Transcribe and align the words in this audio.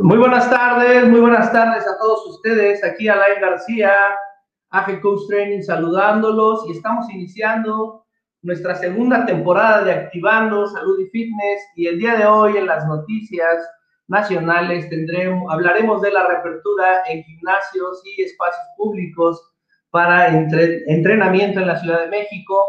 Muy 0.00 0.16
buenas 0.16 0.48
tardes, 0.48 1.08
muy 1.08 1.18
buenas 1.18 1.50
tardes 1.50 1.84
a 1.84 1.98
todos 1.98 2.24
ustedes. 2.28 2.84
Aquí 2.84 3.08
Alain 3.08 3.40
García, 3.40 3.92
AG 4.70 5.00
Coach 5.00 5.22
Training, 5.28 5.60
saludándolos 5.60 6.68
y 6.68 6.72
estamos 6.72 7.10
iniciando 7.10 8.04
nuestra 8.42 8.76
segunda 8.76 9.26
temporada 9.26 9.82
de 9.82 9.92
Activando 9.92 10.68
Salud 10.68 11.00
y 11.00 11.06
Fitness 11.06 11.62
y 11.74 11.88
el 11.88 11.98
día 11.98 12.14
de 12.14 12.26
hoy 12.26 12.56
en 12.56 12.66
las 12.66 12.86
noticias 12.86 13.68
nacionales 14.06 14.88
tendremos, 14.88 15.52
hablaremos 15.52 16.00
de 16.00 16.12
la 16.12 16.28
reapertura 16.28 17.02
en 17.08 17.24
gimnasios 17.24 18.00
y 18.04 18.22
espacios 18.22 18.66
públicos 18.76 19.52
para 19.90 20.28
entrenamiento 20.28 21.58
en 21.58 21.66
la 21.66 21.80
Ciudad 21.80 22.02
de 22.02 22.08
México. 22.08 22.64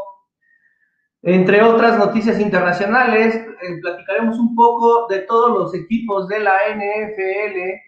Entre 1.21 1.61
otras 1.61 1.97
noticias 1.97 2.39
internacionales, 2.39 3.35
eh, 3.35 3.79
platicaremos 3.81 4.39
un 4.39 4.55
poco 4.55 5.07
de 5.07 5.19
todos 5.19 5.51
los 5.51 5.73
equipos 5.73 6.29
de 6.29 6.39
la 6.39 6.53
NFL 6.69 7.81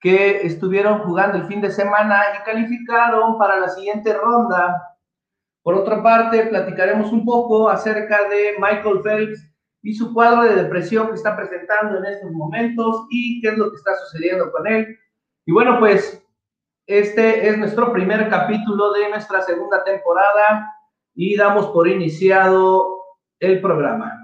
que 0.00 0.46
estuvieron 0.46 1.00
jugando 1.00 1.36
el 1.36 1.44
fin 1.44 1.60
de 1.60 1.70
semana 1.70 2.22
y 2.34 2.44
calificaron 2.44 3.36
para 3.36 3.60
la 3.60 3.68
siguiente 3.68 4.14
ronda. 4.14 4.96
Por 5.62 5.74
otra 5.74 6.02
parte, 6.02 6.46
platicaremos 6.46 7.12
un 7.12 7.26
poco 7.26 7.68
acerca 7.68 8.26
de 8.30 8.54
Michael 8.58 9.02
Phelps 9.02 9.46
y 9.82 9.92
su 9.92 10.14
cuadro 10.14 10.44
de 10.44 10.62
depresión 10.62 11.08
que 11.08 11.14
está 11.14 11.36
presentando 11.36 11.98
en 11.98 12.06
estos 12.06 12.30
momentos 12.32 13.06
y 13.10 13.42
qué 13.42 13.48
es 13.48 13.58
lo 13.58 13.70
que 13.70 13.76
está 13.76 13.94
sucediendo 13.96 14.50
con 14.50 14.66
él. 14.66 14.98
Y 15.44 15.52
bueno, 15.52 15.78
pues 15.78 16.26
este 16.86 17.46
es 17.46 17.58
nuestro 17.58 17.92
primer 17.92 18.30
capítulo 18.30 18.92
de 18.94 19.10
nuestra 19.10 19.42
segunda 19.42 19.84
temporada 19.84 20.66
y 21.14 21.36
damos 21.36 21.66
por 21.68 21.88
iniciado 21.88 23.00
el 23.38 23.60
programa. 23.60 24.16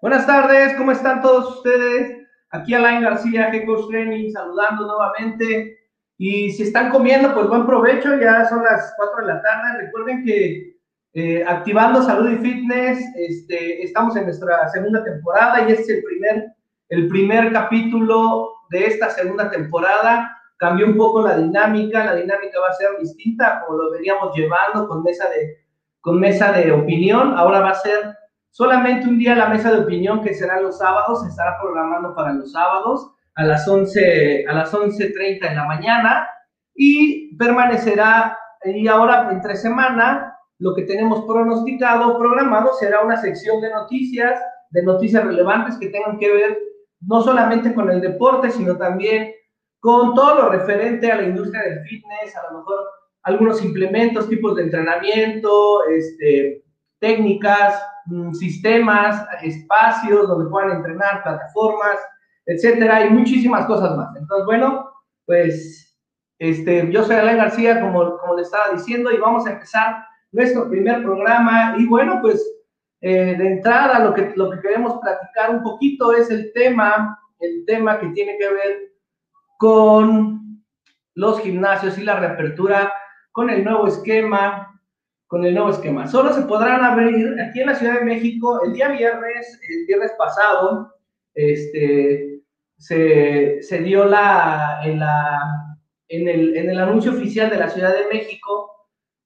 Buenas 0.00 0.26
tardes, 0.26 0.74
¿cómo 0.76 0.92
están 0.92 1.22
todos 1.22 1.56
ustedes? 1.56 2.26
Aquí 2.50 2.74
Alain 2.74 3.02
García, 3.02 3.50
Gecko 3.50 3.88
Training, 3.88 4.30
saludando 4.30 4.86
nuevamente. 4.86 5.78
Y 6.16 6.52
si 6.52 6.62
están 6.64 6.90
comiendo, 6.90 7.34
pues 7.34 7.48
buen 7.48 7.66
provecho, 7.66 8.18
ya 8.20 8.48
son 8.48 8.62
las 8.62 8.94
4 8.96 9.26
de 9.26 9.32
la 9.32 9.42
tarde. 9.42 9.86
Recuerden 9.86 10.24
que 10.24 10.76
eh, 11.14 11.44
Activando 11.46 12.02
Salud 12.02 12.30
y 12.30 12.36
Fitness, 12.36 13.00
este, 13.16 13.82
estamos 13.82 14.16
en 14.16 14.24
nuestra 14.24 14.68
segunda 14.68 15.02
temporada 15.02 15.68
y 15.68 15.72
este 15.72 15.82
es 15.82 15.88
el 15.90 16.04
primer, 16.04 16.44
el 16.90 17.08
primer 17.08 17.52
capítulo 17.52 18.52
de 18.70 18.86
esta 18.86 19.10
segunda 19.10 19.50
temporada. 19.50 20.36
Cambió 20.56 20.86
un 20.86 20.96
poco 20.96 21.22
la 21.22 21.36
dinámica, 21.36 22.04
la 22.04 22.14
dinámica 22.14 22.60
va 22.60 22.68
a 22.68 22.74
ser 22.74 22.90
distinta 23.00 23.62
como 23.66 23.78
lo 23.78 23.90
veníamos 23.90 24.34
llevando 24.36 24.86
con 24.86 25.02
mesa 25.02 25.28
de, 25.30 25.63
con 26.04 26.20
mesa 26.20 26.52
de 26.52 26.70
opinión. 26.70 27.34
Ahora 27.34 27.60
va 27.60 27.70
a 27.70 27.74
ser 27.74 28.14
solamente 28.50 29.08
un 29.08 29.18
día 29.18 29.34
la 29.34 29.48
mesa 29.48 29.72
de 29.72 29.80
opinión 29.80 30.22
que 30.22 30.34
será 30.34 30.60
los 30.60 30.76
sábados, 30.76 31.22
se 31.22 31.30
estará 31.30 31.56
programando 31.60 32.14
para 32.14 32.34
los 32.34 32.52
sábados 32.52 33.10
a 33.36 33.44
las 33.44 33.66
11, 33.66 34.44
a 34.46 34.52
las 34.52 34.72
11.30 34.72 35.48
de 35.48 35.54
la 35.54 35.64
mañana 35.64 36.28
y 36.74 37.34
permanecerá, 37.36 38.38
y 38.64 38.86
ahora 38.86 39.30
entre 39.32 39.56
semana, 39.56 40.36
lo 40.58 40.74
que 40.74 40.82
tenemos 40.82 41.24
pronosticado, 41.24 42.18
programado, 42.18 42.74
será 42.74 43.00
una 43.00 43.16
sección 43.16 43.62
de 43.62 43.70
noticias, 43.70 44.38
de 44.70 44.82
noticias 44.82 45.24
relevantes 45.24 45.78
que 45.78 45.88
tengan 45.88 46.18
que 46.18 46.30
ver 46.30 46.58
no 47.00 47.22
solamente 47.22 47.74
con 47.74 47.90
el 47.90 48.02
deporte, 48.02 48.50
sino 48.50 48.76
también 48.76 49.32
con 49.80 50.14
todo 50.14 50.34
lo 50.34 50.48
referente 50.50 51.10
a 51.10 51.16
la 51.16 51.24
industria 51.24 51.62
del 51.62 51.80
fitness, 51.84 52.36
a 52.36 52.52
lo 52.52 52.58
mejor 52.58 52.78
algunos 53.24 53.64
implementos, 53.64 54.28
tipos 54.28 54.54
de 54.56 54.64
entrenamiento, 54.64 55.84
este, 55.88 56.62
técnicas, 57.00 57.82
mm, 58.06 58.32
sistemas, 58.32 59.26
espacios 59.42 60.28
donde 60.28 60.50
puedan 60.50 60.76
entrenar, 60.76 61.22
plataformas, 61.22 61.96
etcétera, 62.46 63.06
y 63.06 63.10
muchísimas 63.10 63.66
cosas 63.66 63.96
más. 63.96 64.14
Entonces, 64.16 64.46
bueno, 64.46 64.90
pues 65.26 65.98
este, 66.38 66.90
yo 66.92 67.02
soy 67.04 67.16
Alain 67.16 67.38
García, 67.38 67.80
como, 67.80 68.18
como 68.18 68.36
le 68.36 68.42
estaba 68.42 68.74
diciendo, 68.74 69.10
y 69.10 69.18
vamos 69.18 69.46
a 69.46 69.52
empezar 69.52 70.04
nuestro 70.32 70.68
primer 70.68 71.02
programa. 71.02 71.76
Y 71.78 71.86
bueno, 71.86 72.20
pues 72.20 72.44
eh, 73.00 73.34
de 73.36 73.46
entrada 73.46 74.00
lo 74.00 74.12
que, 74.12 74.32
lo 74.36 74.50
que 74.50 74.60
queremos 74.60 75.00
platicar 75.00 75.50
un 75.50 75.62
poquito 75.62 76.12
es 76.12 76.30
el 76.30 76.52
tema, 76.52 77.18
el 77.40 77.64
tema 77.66 77.98
que 77.98 78.08
tiene 78.08 78.36
que 78.38 78.52
ver 78.52 78.92
con 79.58 80.62
los 81.14 81.40
gimnasios 81.40 81.96
y 81.96 82.02
la 82.02 82.18
reapertura 82.18 82.92
con 83.34 83.50
el 83.50 83.64
nuevo 83.64 83.88
esquema, 83.88 84.80
con 85.26 85.44
el 85.44 85.54
nuevo 85.54 85.70
esquema. 85.70 86.06
Solo 86.06 86.32
se 86.32 86.42
podrán 86.42 86.84
abrir 86.84 87.34
aquí 87.40 87.62
en 87.62 87.66
la 87.66 87.74
Ciudad 87.74 87.98
de 87.98 88.04
México 88.04 88.62
el 88.64 88.72
día 88.72 88.90
viernes, 88.90 89.60
el 89.68 89.86
viernes 89.86 90.12
pasado, 90.16 90.94
este, 91.34 92.42
se, 92.78 93.60
se 93.60 93.78
dio 93.80 94.04
la 94.04 94.82
en, 94.84 95.00
la, 95.00 95.40
en, 96.06 96.28
el, 96.28 96.56
en 96.56 96.70
el 96.70 96.78
anuncio 96.78 97.10
oficial 97.10 97.50
de 97.50 97.56
la 97.56 97.68
Ciudad 97.68 97.92
de 97.92 98.06
México, 98.06 98.70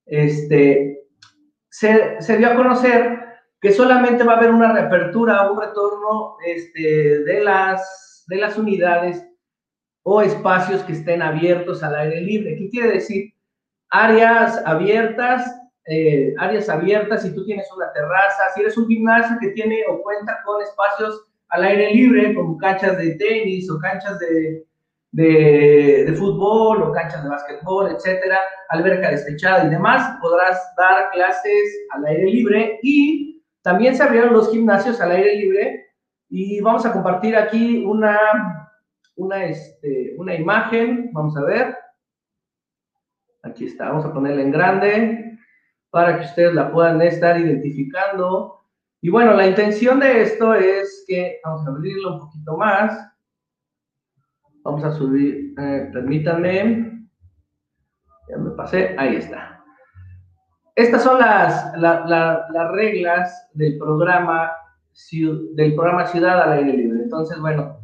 este, 0.07 1.03
se, 1.69 2.23
se 2.23 2.39
dio 2.39 2.49
a 2.49 2.57
conocer 2.57 3.19
que 3.61 3.73
solamente 3.73 4.25
va 4.25 4.35
a 4.35 4.37
haber 4.39 4.53
una 4.53 4.73
reapertura, 4.73 5.51
un 5.51 5.61
retorno 5.61 6.39
este, 6.47 7.25
de, 7.25 7.45
las, 7.45 8.25
de 8.27 8.37
las 8.37 8.57
unidades 8.57 9.23
o 10.03 10.23
espacios 10.23 10.83
que 10.85 10.95
estén 10.95 11.21
abiertos 11.21 11.83
al 11.83 11.95
aire 11.95 12.23
libre. 12.23 12.57
¿Qué 12.57 12.71
quiere 12.71 12.93
decir? 12.93 13.35
Áreas 13.91 14.63
abiertas, 14.65 15.61
eh, 15.87 16.35
áreas 16.39 16.69
abiertas, 16.69 17.23
si 17.23 17.35
tú 17.35 17.45
tienes 17.45 17.67
una 17.75 17.93
terraza, 17.93 18.45
si 18.55 18.61
eres 18.61 18.77
un 18.77 18.87
gimnasio 18.87 19.37
que 19.41 19.49
tiene 19.49 19.85
o 19.89 20.03
cuenta 20.03 20.41
con 20.45 20.63
espacios 20.63 21.25
al 21.49 21.65
aire 21.65 21.95
libre, 21.95 22.35
como 22.35 22.59
canchas 22.59 22.99
de 22.99 23.15
tenis 23.15 23.71
o 23.71 23.79
canchas 23.79 24.19
de, 24.19 24.67
de, 25.13 26.15
fútbol 26.19 26.83
o 26.83 26.93
canchas 26.93 27.23
de 27.23 27.31
básquetbol, 27.31 27.91
etcétera, 27.91 28.39
alberca 28.69 29.11
despechada 29.11 29.65
y 29.65 29.71
demás, 29.71 30.19
podrás 30.21 30.61
dar 30.77 31.11
clases 31.11 31.87
al 31.91 32.05
aire 32.07 32.25
libre 32.25 32.79
y 32.83 33.43
también 33.63 33.97
se 33.97 34.03
abrieron 34.03 34.35
los 34.35 34.51
gimnasios 34.51 35.01
al 35.01 35.13
aire 35.13 35.37
libre 35.37 35.87
y 36.29 36.61
vamos 36.61 36.85
a 36.85 36.93
compartir 36.93 37.37
aquí 37.37 37.85
una, 37.87 38.71
una, 39.17 39.45
este, 39.47 40.15
una 40.19 40.35
imagen, 40.35 41.11
vamos 41.13 41.37
a 41.37 41.45
ver. 41.45 41.77
Aquí 43.49 43.65
está, 43.65 43.89
vamos 43.89 44.05
a 44.05 44.13
ponerla 44.13 44.43
en 44.43 44.51
grande 44.51 45.39
para 45.91 46.19
que 46.19 46.27
ustedes 46.27 46.55
la 46.55 46.71
puedan 46.71 47.01
estar 47.03 47.39
identificando. 47.39 48.61
Y 49.01 49.11
bueno, 49.11 49.33
la 49.35 49.47
intención 49.47 50.01
de 50.01 50.23
esto 50.23 50.55
es 50.55 51.05
que, 51.07 51.41
vamos 51.45 51.67
a 51.67 51.71
abrirlo 51.71 52.15
un 52.15 52.21
poquito 52.21 52.57
más. 52.57 53.13
Vamos 54.65 54.85
a 54.85 54.93
subir, 54.93 55.55
eh, 55.59 55.89
permítanme. 55.93 57.09
Ya 58.29 58.37
me 58.37 58.51
pasé, 58.51 58.95
ahí 58.99 59.17
está. 59.17 59.65
Estas 60.75 61.03
son 61.03 61.19
las, 61.19 61.77
las 61.79 62.73
reglas 62.73 63.49
del 63.55 63.79
programa, 63.79 64.53
del 65.11 65.75
programa 65.75 66.07
Ciudad 66.07 66.43
al 66.43 66.53
Aire 66.59 66.73
Libre. 66.75 67.03
Entonces, 67.03 67.41
bueno, 67.41 67.81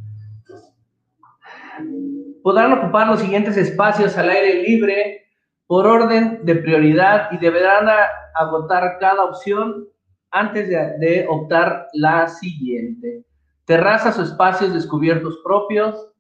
podrán 2.43 2.73
ocupar 2.75 3.09
los 3.09 3.21
siguientes 3.21 3.57
espacios 3.57 4.17
al 4.19 4.29
aire 4.29 4.63
libre 4.63 5.24
por 5.67 5.87
orden 5.87 6.45
de 6.45 6.57
prioridad 6.57 7.33
y 7.33 7.39
deberán 7.39 7.89
agotar 8.35 8.99
cada 8.99 9.25
opción 9.25 9.89
antes 10.31 10.69
de, 10.69 11.27
optar 11.29 11.89
la 11.93 12.29
siguiente. 12.29 13.25
Terrazas 13.65 14.19
o 14.19 14.23
espacios 14.23 14.75
descubiertos 14.75 15.41
propios, 15.43 16.11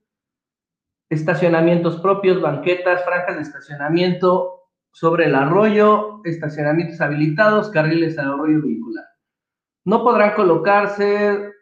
estacionamientos 1.10 2.00
propios, 2.00 2.40
banquetas, 2.40 3.04
franjas 3.04 3.36
de 3.36 3.42
estacionamiento 3.42 4.62
sobre 4.92 5.26
el 5.26 5.34
arroyo, 5.34 6.20
estacionamientos 6.24 7.00
habilitados, 7.00 7.70
carriles 7.70 8.16
al 8.18 8.32
arroyo 8.34 8.62
vehicular. 8.62 9.04
No 9.84 10.02
podrán 10.02 10.34
colocarse 10.34 11.52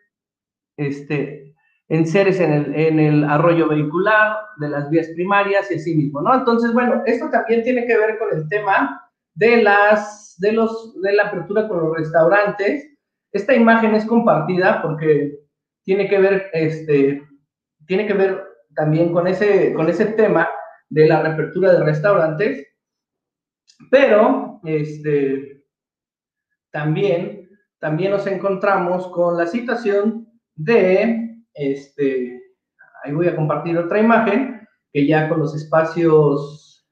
este, 0.76 1.51
en 1.92 2.06
seres 2.06 2.40
en 2.40 2.54
el, 2.54 2.74
en 2.74 2.98
el 2.98 3.24
arroyo 3.24 3.68
vehicular, 3.68 4.38
de 4.56 4.70
las 4.70 4.88
vías 4.88 5.08
primarias 5.08 5.70
y 5.70 5.74
así 5.74 5.94
mismo, 5.94 6.22
¿no? 6.22 6.34
Entonces, 6.34 6.72
bueno, 6.72 7.02
esto 7.04 7.28
también 7.28 7.62
tiene 7.62 7.86
que 7.86 7.98
ver 7.98 8.18
con 8.18 8.34
el 8.34 8.48
tema 8.48 9.10
de 9.34 9.62
las, 9.62 10.34
de 10.38 10.52
los, 10.52 10.98
de 11.02 11.12
la 11.12 11.24
apertura 11.24 11.68
con 11.68 11.80
los 11.80 11.94
restaurantes. 11.94 12.90
Esta 13.30 13.54
imagen 13.54 13.94
es 13.94 14.06
compartida 14.06 14.80
porque 14.80 15.38
tiene 15.84 16.08
que 16.08 16.18
ver, 16.18 16.48
este, 16.54 17.28
tiene 17.86 18.06
que 18.06 18.14
ver 18.14 18.42
también 18.74 19.12
con 19.12 19.26
ese, 19.26 19.74
con 19.74 19.86
ese 19.90 20.06
tema 20.06 20.48
de 20.88 21.06
la 21.08 21.20
reapertura 21.20 21.74
de 21.74 21.84
restaurantes, 21.84 22.66
pero, 23.90 24.62
este, 24.64 25.62
también, 26.70 27.50
también 27.78 28.12
nos 28.12 28.26
encontramos 28.26 29.08
con 29.08 29.36
la 29.36 29.46
situación 29.46 30.26
de 30.54 31.31
este, 31.54 32.40
ahí 33.02 33.12
voy 33.12 33.28
a 33.28 33.36
compartir 33.36 33.76
otra 33.78 34.00
imagen 34.00 34.66
que 34.92 35.06
ya 35.06 35.28
con 35.28 35.40
los 35.40 35.54
espacios, 35.54 36.86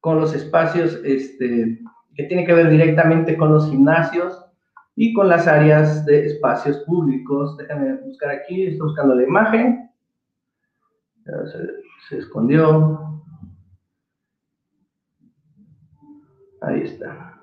con 0.00 0.20
los 0.20 0.34
espacios 0.34 1.00
este, 1.04 1.80
que 2.14 2.24
tiene 2.24 2.44
que 2.44 2.52
ver 2.52 2.70
directamente 2.70 3.36
con 3.36 3.52
los 3.52 3.68
gimnasios 3.68 4.44
y 4.94 5.12
con 5.12 5.28
las 5.28 5.46
áreas 5.46 6.04
de 6.06 6.26
espacios 6.26 6.78
públicos. 6.84 7.56
Déjenme 7.56 7.94
buscar 8.02 8.30
aquí, 8.30 8.66
estoy 8.66 8.88
buscando 8.88 9.14
la 9.14 9.22
imagen. 9.22 9.90
se 12.08 12.18
escondió. 12.18 13.22
Ahí 16.62 16.82
está. 16.82 17.35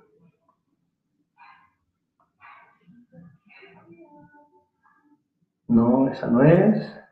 No, 5.67 6.09
esa 6.09 6.27
no 6.27 6.43
es. 6.43 7.03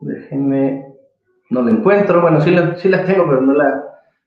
Déjenme, 0.00 0.94
no 1.50 1.62
la 1.62 1.70
encuentro. 1.70 2.20
Bueno, 2.20 2.40
sí 2.40 2.50
la, 2.50 2.76
sí 2.76 2.90
tengo, 2.90 3.26
pero 3.26 3.40
no 3.40 3.52
la, 3.52 3.84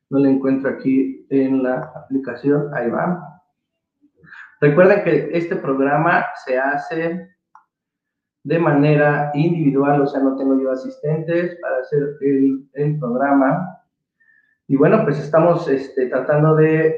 no 0.09 0.19
la 0.19 0.29
encuentro 0.29 0.69
aquí 0.69 1.25
en 1.29 1.63
la 1.63 1.91
aplicación. 1.95 2.73
Ahí 2.73 2.89
va. 2.89 3.41
Recuerden 4.61 5.03
que 5.03 5.29
este 5.33 5.57
programa 5.57 6.25
se 6.45 6.57
hace 6.57 7.29
de 8.43 8.59
manera 8.59 9.31
individual, 9.33 10.01
o 10.01 10.07
sea, 10.07 10.21
no 10.21 10.35
tengo 10.37 10.59
yo 10.61 10.71
asistentes 10.71 11.57
para 11.59 11.79
hacer 11.79 12.15
el, 12.21 12.69
el 12.73 12.99
programa. 12.99 13.81
Y 14.67 14.77
bueno, 14.77 15.03
pues 15.03 15.19
estamos 15.19 15.67
este, 15.67 16.07
tratando 16.07 16.55
de 16.55 16.95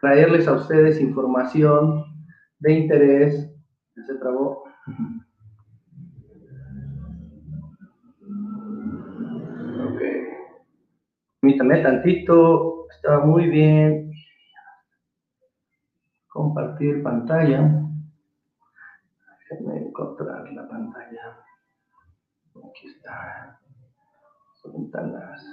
traerles 0.00 0.48
a 0.48 0.52
ustedes 0.52 1.00
información 1.00 2.15
de 2.58 2.72
interés. 2.72 3.52
Se 4.06 4.14
trabó. 4.16 4.64
Ok. 9.84 10.00
Permítame 11.40 11.82
tantito. 11.82 12.88
Estaba 12.90 13.24
muy 13.24 13.48
bien. 13.48 14.12
Compartir 16.28 17.02
pantalla. 17.02 17.82
Déjenme 19.40 19.88
encontrar 19.88 20.52
la 20.52 20.68
pantalla. 20.68 21.38
Aquí 22.54 22.88
está. 22.88 23.60
Ventanas. 24.72 25.46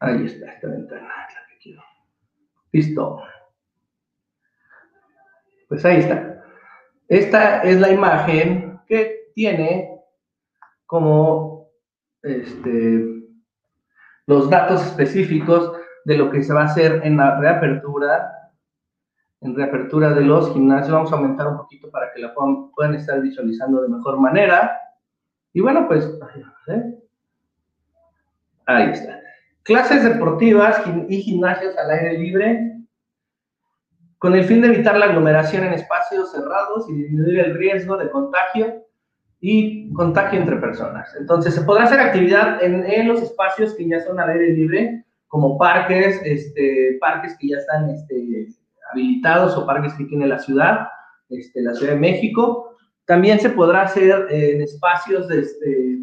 Ahí 0.00 0.24
está 0.26 0.52
esta 0.52 0.68
ventana, 0.68 1.26
es 1.28 1.34
la 1.34 1.46
que 1.48 1.58
quiero. 1.60 1.82
Listo. 2.72 3.22
Pues 5.68 5.84
ahí 5.84 5.98
está. 5.98 6.42
Esta 7.08 7.62
es 7.62 7.80
la 7.80 7.90
imagen 7.90 8.80
que 8.86 9.30
tiene 9.34 9.98
como 10.86 11.70
este, 12.22 13.04
los 14.26 14.50
datos 14.50 14.84
específicos 14.84 15.72
de 16.04 16.18
lo 16.18 16.30
que 16.30 16.42
se 16.42 16.52
va 16.52 16.62
a 16.62 16.66
hacer 16.66 17.00
en 17.04 17.16
la 17.16 17.38
reapertura, 17.38 18.52
en 19.40 19.54
reapertura 19.54 20.12
de 20.14 20.22
los 20.22 20.52
gimnasios. 20.52 20.92
Vamos 20.92 21.12
a 21.12 21.16
aumentar 21.16 21.48
un 21.48 21.58
poquito 21.58 21.90
para 21.90 22.12
que 22.12 22.20
la 22.20 22.34
puedan, 22.34 22.70
puedan 22.70 22.94
estar 22.94 23.20
visualizando 23.20 23.82
de 23.82 23.88
mejor 23.88 24.18
manera. 24.18 24.78
Y 25.52 25.60
bueno, 25.60 25.86
pues 25.86 26.10
ahí 28.66 28.90
está. 28.90 29.27
Clases 29.68 30.02
deportivas 30.02 30.82
y 31.10 31.20
gimnasios 31.20 31.76
al 31.76 31.90
aire 31.90 32.18
libre 32.18 32.72
con 34.16 34.34
el 34.34 34.44
fin 34.44 34.62
de 34.62 34.68
evitar 34.68 34.96
la 34.96 35.04
aglomeración 35.04 35.62
en 35.62 35.74
espacios 35.74 36.32
cerrados 36.32 36.88
y 36.88 36.94
disminuir 36.94 37.40
el 37.40 37.54
riesgo 37.54 37.98
de 37.98 38.08
contagio 38.08 38.86
y 39.42 39.92
contagio 39.92 40.40
entre 40.40 40.56
personas. 40.56 41.14
Entonces, 41.20 41.54
se 41.54 41.60
podrá 41.60 41.84
hacer 41.84 42.00
actividad 42.00 42.62
en, 42.62 43.08
los 43.08 43.20
espacios 43.20 43.74
que 43.74 43.86
ya 43.86 44.00
son 44.00 44.18
al 44.18 44.30
aire 44.30 44.54
libre, 44.54 45.04
como 45.26 45.58
parques, 45.58 46.18
este, 46.24 46.96
parques 46.98 47.36
que 47.38 47.48
ya 47.48 47.58
están 47.58 47.90
este, 47.90 48.46
habilitados 48.90 49.54
o 49.54 49.66
parques 49.66 49.92
que 49.98 50.06
tiene 50.06 50.28
la 50.28 50.38
ciudad, 50.38 50.88
este, 51.28 51.60
la 51.60 51.74
Ciudad 51.74 51.92
de 51.92 52.00
México. 52.00 52.74
También 53.04 53.38
se 53.38 53.50
podrá 53.50 53.82
hacer 53.82 54.28
en 54.30 54.62
espacios 54.62 55.28
de, 55.28 55.40
este, 55.40 55.98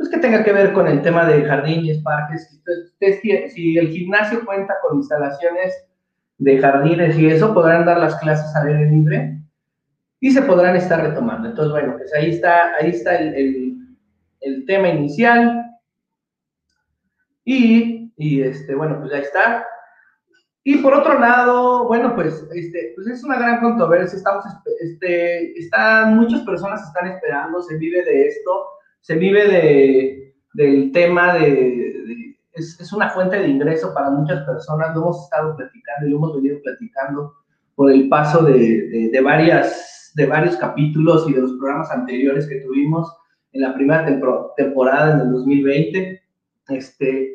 pues 0.00 0.08
que 0.08 0.16
tenga 0.16 0.42
que 0.42 0.52
ver 0.54 0.72
con 0.72 0.88
el 0.88 1.02
tema 1.02 1.26
de 1.26 1.44
jardines, 1.44 1.98
parques. 1.98 2.58
Si 3.52 3.76
el 3.76 3.88
gimnasio 3.88 4.46
cuenta 4.46 4.72
con 4.80 4.96
instalaciones 4.96 5.74
de 6.38 6.58
jardines 6.58 7.18
y 7.18 7.26
eso, 7.26 7.52
podrán 7.52 7.84
dar 7.84 7.98
las 7.98 8.16
clases 8.16 8.56
al 8.56 8.68
aire 8.68 8.90
libre 8.90 9.38
y 10.18 10.30
se 10.30 10.40
podrán 10.40 10.74
estar 10.74 11.02
retomando. 11.02 11.50
Entonces, 11.50 11.72
bueno, 11.72 11.98
pues 11.98 12.14
ahí 12.14 12.30
está, 12.30 12.76
ahí 12.76 12.88
está 12.88 13.16
el, 13.16 13.76
el, 14.40 14.64
tema 14.64 14.88
inicial. 14.88 15.66
Y, 17.44 18.10
y, 18.16 18.40
este, 18.40 18.74
bueno, 18.74 19.00
pues 19.00 19.12
ya 19.12 19.18
está. 19.18 19.66
Y 20.64 20.78
por 20.78 20.94
otro 20.94 21.18
lado, 21.18 21.86
bueno, 21.88 22.14
pues, 22.14 22.42
este, 22.54 22.92
pues 22.94 23.06
es 23.06 23.22
una 23.22 23.38
gran 23.38 23.60
controversia. 23.60 24.16
Estamos, 24.16 24.46
este, 24.80 25.58
están, 25.58 26.16
muchas 26.16 26.40
personas 26.40 26.82
están 26.86 27.06
esperando, 27.08 27.60
se 27.60 27.76
vive 27.76 28.02
de 28.02 28.28
esto 28.28 28.79
se 29.00 29.16
vive 29.16 29.48
de, 29.48 30.34
del 30.54 30.92
tema 30.92 31.34
de, 31.34 32.36
es, 32.52 32.78
es, 32.80 32.92
una 32.92 33.10
fuente 33.10 33.38
de 33.38 33.48
ingreso 33.48 33.94
para 33.94 34.10
muchas 34.10 34.44
personas, 34.44 34.94
lo 34.94 35.02
hemos 35.02 35.24
estado 35.24 35.56
platicando 35.56 36.06
y 36.06 36.10
lo 36.10 36.16
hemos 36.16 36.36
venido 36.36 36.60
platicando 36.62 37.34
por 37.74 37.90
el 37.90 38.08
paso 38.08 38.42
de, 38.44 39.10
de, 39.10 39.20
varias, 39.20 40.12
de 40.14 40.26
varios 40.26 40.56
capítulos 40.56 41.28
y 41.28 41.32
de 41.32 41.40
los 41.40 41.52
programas 41.52 41.90
anteriores 41.90 42.46
que 42.46 42.60
tuvimos 42.60 43.10
en 43.52 43.62
la 43.62 43.74
primera 43.74 44.04
temporada 44.56 45.14
en 45.14 45.20
el 45.20 45.32
2020. 45.32 46.22
Este, 46.68 47.32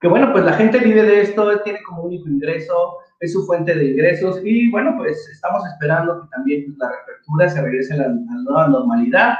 que 0.00 0.08
bueno, 0.08 0.32
pues 0.32 0.44
la 0.44 0.54
gente 0.54 0.78
vive 0.78 1.02
de 1.02 1.20
esto, 1.22 1.60
tiene 1.60 1.82
como 1.82 2.04
único 2.04 2.28
ingreso, 2.28 2.98
es 3.20 3.32
su 3.32 3.44
fuente 3.44 3.74
de 3.74 3.84
ingresos 3.84 4.40
y 4.44 4.70
bueno, 4.70 4.94
pues 4.96 5.28
estamos 5.32 5.62
esperando 5.66 6.22
que 6.22 6.28
también 6.30 6.64
pues, 6.64 6.78
la 6.78 6.90
reapertura 6.90 7.48
se 7.48 7.62
regrese 7.62 7.94
a 7.94 7.96
la, 7.98 8.04
a 8.04 8.08
la 8.08 8.42
nueva 8.42 8.68
normalidad 8.68 9.34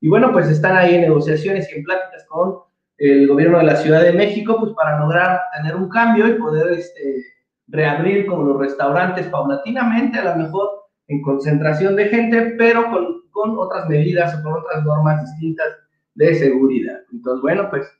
y 0.00 0.08
bueno, 0.08 0.32
pues 0.32 0.48
están 0.48 0.76
ahí 0.76 0.94
en 0.94 1.02
negociaciones 1.02 1.70
y 1.70 1.78
en 1.78 1.84
pláticas 1.84 2.24
con 2.26 2.58
el 2.98 3.28
gobierno 3.28 3.58
de 3.58 3.64
la 3.64 3.76
Ciudad 3.76 4.02
de 4.02 4.12
México, 4.12 4.56
pues 4.58 4.72
para 4.72 4.98
lograr 4.98 5.40
tener 5.56 5.76
un 5.76 5.88
cambio 5.88 6.26
y 6.28 6.34
poder 6.34 6.72
este, 6.72 7.22
reabrir 7.68 8.26
como 8.26 8.44
los 8.44 8.58
restaurantes 8.58 9.26
paulatinamente, 9.26 10.18
a 10.18 10.36
lo 10.36 10.42
mejor 10.42 10.70
en 11.08 11.22
concentración 11.22 11.96
de 11.96 12.08
gente, 12.08 12.54
pero 12.58 12.90
con, 12.90 13.28
con 13.30 13.58
otras 13.58 13.88
medidas 13.88 14.38
o 14.38 14.42
con 14.42 14.54
otras 14.54 14.84
normas 14.84 15.22
distintas 15.22 15.66
de 16.14 16.34
seguridad. 16.34 17.00
Entonces, 17.12 17.42
bueno, 17.42 17.68
pues 17.70 17.90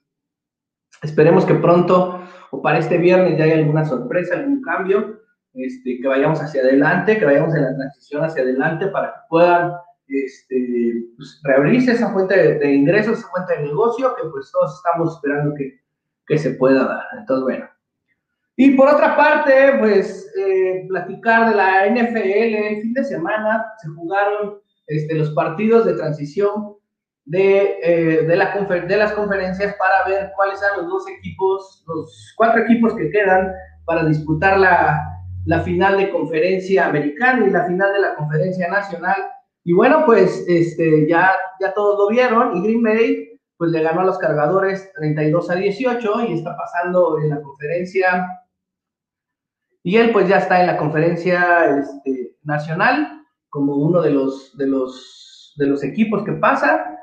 esperemos 1.02 1.44
que 1.44 1.54
pronto 1.54 2.20
o 2.50 2.62
para 2.62 2.78
este 2.78 2.98
viernes 2.98 3.38
ya 3.38 3.44
haya 3.44 3.56
alguna 3.56 3.84
sorpresa, 3.84 4.34
algún 4.34 4.62
cambio, 4.62 5.20
este, 5.54 5.98
que 6.00 6.08
vayamos 6.08 6.40
hacia 6.40 6.62
adelante, 6.62 7.18
que 7.18 7.24
vayamos 7.24 7.54
en 7.54 7.62
la 7.62 7.74
transición 7.74 8.24
hacia 8.24 8.42
adelante 8.42 8.86
para 8.88 9.08
que 9.08 9.18
puedan 9.28 9.72
este, 10.08 11.04
pues, 11.16 11.40
reabrirse 11.44 11.92
esa 11.92 12.12
fuente 12.12 12.58
de, 12.58 12.72
ingresos, 12.72 13.18
esa 13.18 13.28
fuente 13.28 13.56
de 13.56 13.64
negocio 13.64 14.14
que 14.16 14.28
pues 14.28 14.50
todos 14.52 14.76
estamos 14.76 15.14
esperando 15.14 15.54
que, 15.54 15.80
que 16.26 16.38
se 16.38 16.50
pueda 16.52 16.84
dar. 16.84 17.04
Entonces, 17.18 17.42
bueno. 17.44 17.68
Y 18.58 18.70
por 18.70 18.88
otra 18.88 19.16
parte, 19.16 19.76
pues 19.78 20.32
eh, 20.38 20.86
platicar 20.88 21.50
de 21.50 21.56
la 21.56 21.86
NFL, 21.86 22.16
el 22.16 22.82
fin 22.82 22.94
de 22.94 23.04
semana 23.04 23.66
se 23.82 23.88
jugaron 23.88 24.60
este, 24.86 25.14
los 25.14 25.30
partidos 25.30 25.84
de 25.84 25.94
transición 25.94 26.76
de, 27.26 27.78
eh, 27.82 28.22
de, 28.22 28.36
la 28.36 28.54
de 28.54 28.96
las 28.96 29.12
conferencias 29.12 29.74
para 29.76 30.08
ver 30.08 30.32
cuáles 30.36 30.60
son 30.60 30.68
los 30.78 30.88
dos 30.88 31.08
equipos, 31.08 31.84
los 31.86 32.32
cuatro 32.36 32.62
equipos 32.62 32.94
que 32.94 33.10
quedan 33.10 33.52
para 33.84 34.04
disputar 34.04 34.58
la, 34.58 35.02
la 35.44 35.60
final 35.60 35.98
de 35.98 36.10
conferencia 36.10 36.86
americana 36.86 37.46
y 37.46 37.50
la 37.50 37.66
final 37.66 37.92
de 37.92 38.00
la 38.00 38.14
conferencia 38.14 38.68
nacional 38.68 39.16
y 39.68 39.72
bueno, 39.72 40.04
pues 40.06 40.44
este, 40.46 41.08
ya, 41.08 41.32
ya 41.58 41.74
todos 41.74 41.98
lo 41.98 42.08
vieron 42.08 42.56
y 42.56 42.62
Green 42.62 42.84
Bay 42.84 43.40
pues 43.56 43.72
le 43.72 43.82
ganó 43.82 44.02
a 44.02 44.04
los 44.04 44.16
cargadores 44.16 44.92
32 44.94 45.50
a 45.50 45.56
18 45.56 46.20
y 46.28 46.34
está 46.34 46.56
pasando 46.56 47.18
en 47.18 47.30
la 47.30 47.42
conferencia. 47.42 48.28
Y 49.82 49.96
él 49.96 50.12
pues 50.12 50.28
ya 50.28 50.38
está 50.38 50.60
en 50.60 50.68
la 50.68 50.76
conferencia 50.76 51.78
este, 51.78 52.36
nacional 52.44 53.24
como 53.48 53.74
uno 53.74 54.02
de 54.02 54.10
los, 54.12 54.56
de, 54.56 54.68
los, 54.68 55.52
de 55.56 55.66
los 55.66 55.82
equipos 55.82 56.22
que 56.22 56.34
pasa. 56.34 57.00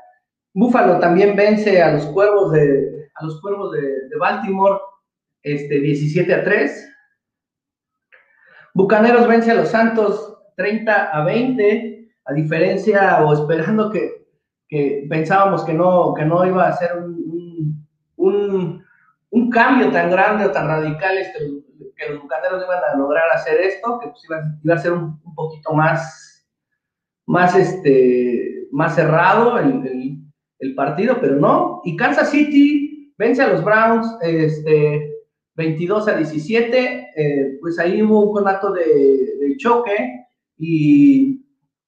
Búfalo 0.54 0.98
también 0.98 1.36
vence 1.36 1.82
a 1.82 1.92
los 1.92 2.06
cuervos 2.06 2.50
de, 2.52 3.10
a 3.14 3.24
los 3.26 3.42
cuervos 3.42 3.72
de, 3.72 4.08
Baltimore 4.18 4.80
este, 5.42 5.80
17 5.80 6.32
a 6.32 6.42
3. 6.42 6.92
Bucaneros 8.72 9.28
vence 9.28 9.50
a 9.50 9.54
los 9.54 9.68
Santos 9.68 10.38
30 10.56 11.10
a 11.10 11.24
20 11.26 12.03
a 12.24 12.32
diferencia 12.32 13.24
o 13.24 13.32
esperando 13.32 13.90
que, 13.90 14.26
que 14.68 15.06
pensábamos 15.08 15.64
que 15.64 15.74
no, 15.74 16.14
que 16.14 16.24
no 16.24 16.44
iba 16.46 16.68
a 16.68 16.76
ser 16.76 16.96
un, 16.96 17.86
un, 18.16 18.84
un, 19.30 19.50
cambio 19.50 19.90
tan 19.90 20.10
grande 20.10 20.46
o 20.46 20.50
tan 20.50 20.68
radical 20.68 21.18
este, 21.18 21.38
que 21.96 22.12
los 22.12 22.22
bucaneros 22.22 22.64
iban 22.64 22.80
a 22.82 22.96
lograr 22.96 23.24
hacer 23.34 23.60
esto, 23.60 23.98
que 24.00 24.08
pues 24.08 24.24
iba, 24.24 24.74
a 24.74 24.78
ser 24.78 24.92
un, 24.92 25.20
un, 25.24 25.34
poquito 25.34 25.72
más, 25.74 26.46
más, 27.26 27.54
este, 27.54 28.68
más 28.72 28.94
cerrado 28.94 29.58
el, 29.58 29.86
el, 29.86 30.18
el, 30.60 30.74
partido, 30.74 31.18
pero 31.20 31.36
no. 31.36 31.82
Y 31.84 31.96
Kansas 31.96 32.30
City 32.30 33.14
vence 33.18 33.42
a 33.42 33.48
los 33.48 33.62
Browns 33.62 34.16
este, 34.22 35.14
22 35.56 36.08
a 36.08 36.16
17, 36.16 37.12
eh, 37.16 37.58
pues 37.60 37.78
ahí 37.78 38.02
hubo 38.02 38.20
un 38.20 38.32
conato 38.32 38.72
de, 38.72 38.84
de 38.84 39.56
choque 39.56 40.26
Y, 40.56 41.43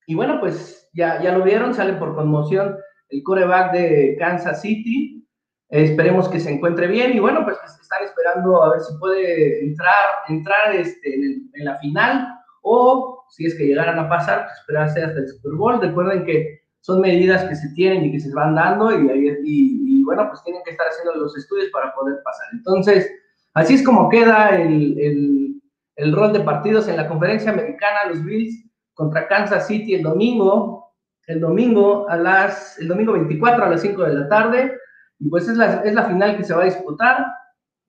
y 0.06 0.14
bueno, 0.14 0.38
pues 0.40 0.88
ya, 0.94 1.20
ya 1.20 1.36
lo 1.36 1.44
vieron, 1.44 1.74
sale 1.74 1.94
por 1.94 2.14
conmoción 2.14 2.76
el 3.08 3.22
coreback 3.22 3.72
de 3.72 4.16
Kansas 4.18 4.62
City. 4.62 5.26
esperemos 5.68 6.28
que 6.28 6.40
se 6.40 6.50
encuentre 6.50 6.86
bien 6.86 7.12
y 7.14 7.18
bueno, 7.18 7.44
pues 7.44 7.58
están 7.80 8.04
esperando 8.04 8.62
a 8.62 8.70
ver 8.70 8.80
si 8.80 8.96
puede 8.98 9.64
entrar, 9.64 10.04
entrar 10.28 10.74
este, 10.74 11.14
en, 11.14 11.50
en, 11.54 11.64
la 11.64 11.76
final 11.78 12.28
o 12.62 13.24
si 13.30 13.46
es 13.46 13.54
que 13.56 13.66
llegaran 13.66 13.98
a 13.98 14.08
pasar, 14.08 14.44
pues 14.44 14.58
esperarse 14.60 15.02
hasta 15.02 15.18
el 15.18 15.28
Super 15.28 15.52
Bowl. 15.52 15.80
Recuerden 15.80 16.24
que 16.24 16.60
son 16.80 17.00
medidas 17.00 17.44
que 17.44 17.56
se 17.56 17.68
tienen 17.74 18.04
y 18.04 18.12
que 18.12 18.20
se 18.20 18.32
van 18.32 18.54
dando 18.54 18.92
y, 18.92 19.10
y, 19.44 20.00
y 20.00 20.04
bueno, 20.04 20.28
pues 20.28 20.42
tienen 20.44 20.62
que 20.64 20.70
estar 20.70 20.86
haciendo 20.86 21.14
los 21.14 21.36
estudios 21.36 21.68
para 21.72 21.92
poder 21.94 22.16
pasar. 22.24 22.46
Entonces, 22.52 23.10
así 23.54 23.74
es 23.74 23.84
como 23.84 24.08
queda 24.08 24.56
el, 24.56 24.98
el, 25.00 25.62
el 25.96 26.12
rol 26.14 26.32
de 26.32 26.40
partidos 26.40 26.86
en 26.88 26.96
la 26.96 27.08
conferencia 27.08 27.50
americana, 27.50 28.08
los 28.08 28.24
Bills 28.24 28.65
contra 28.96 29.28
Kansas 29.28 29.66
City 29.66 29.94
el 29.94 30.02
domingo, 30.02 30.94
el 31.26 31.38
domingo 31.38 32.08
a 32.08 32.16
las, 32.16 32.78
el 32.78 32.88
domingo 32.88 33.12
24 33.12 33.64
a 33.64 33.68
las 33.68 33.82
5 33.82 34.02
de 34.02 34.14
la 34.14 34.28
tarde, 34.28 34.72
y 35.18 35.28
pues 35.28 35.46
es 35.48 35.56
la, 35.56 35.82
es 35.82 35.94
la 35.94 36.04
final 36.04 36.36
que 36.36 36.44
se 36.44 36.54
va 36.54 36.62
a 36.62 36.66
disputar, 36.66 37.26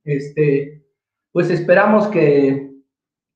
este, 0.03 0.85
pues 1.31 1.49
esperamos 1.49 2.07
que, 2.07 2.71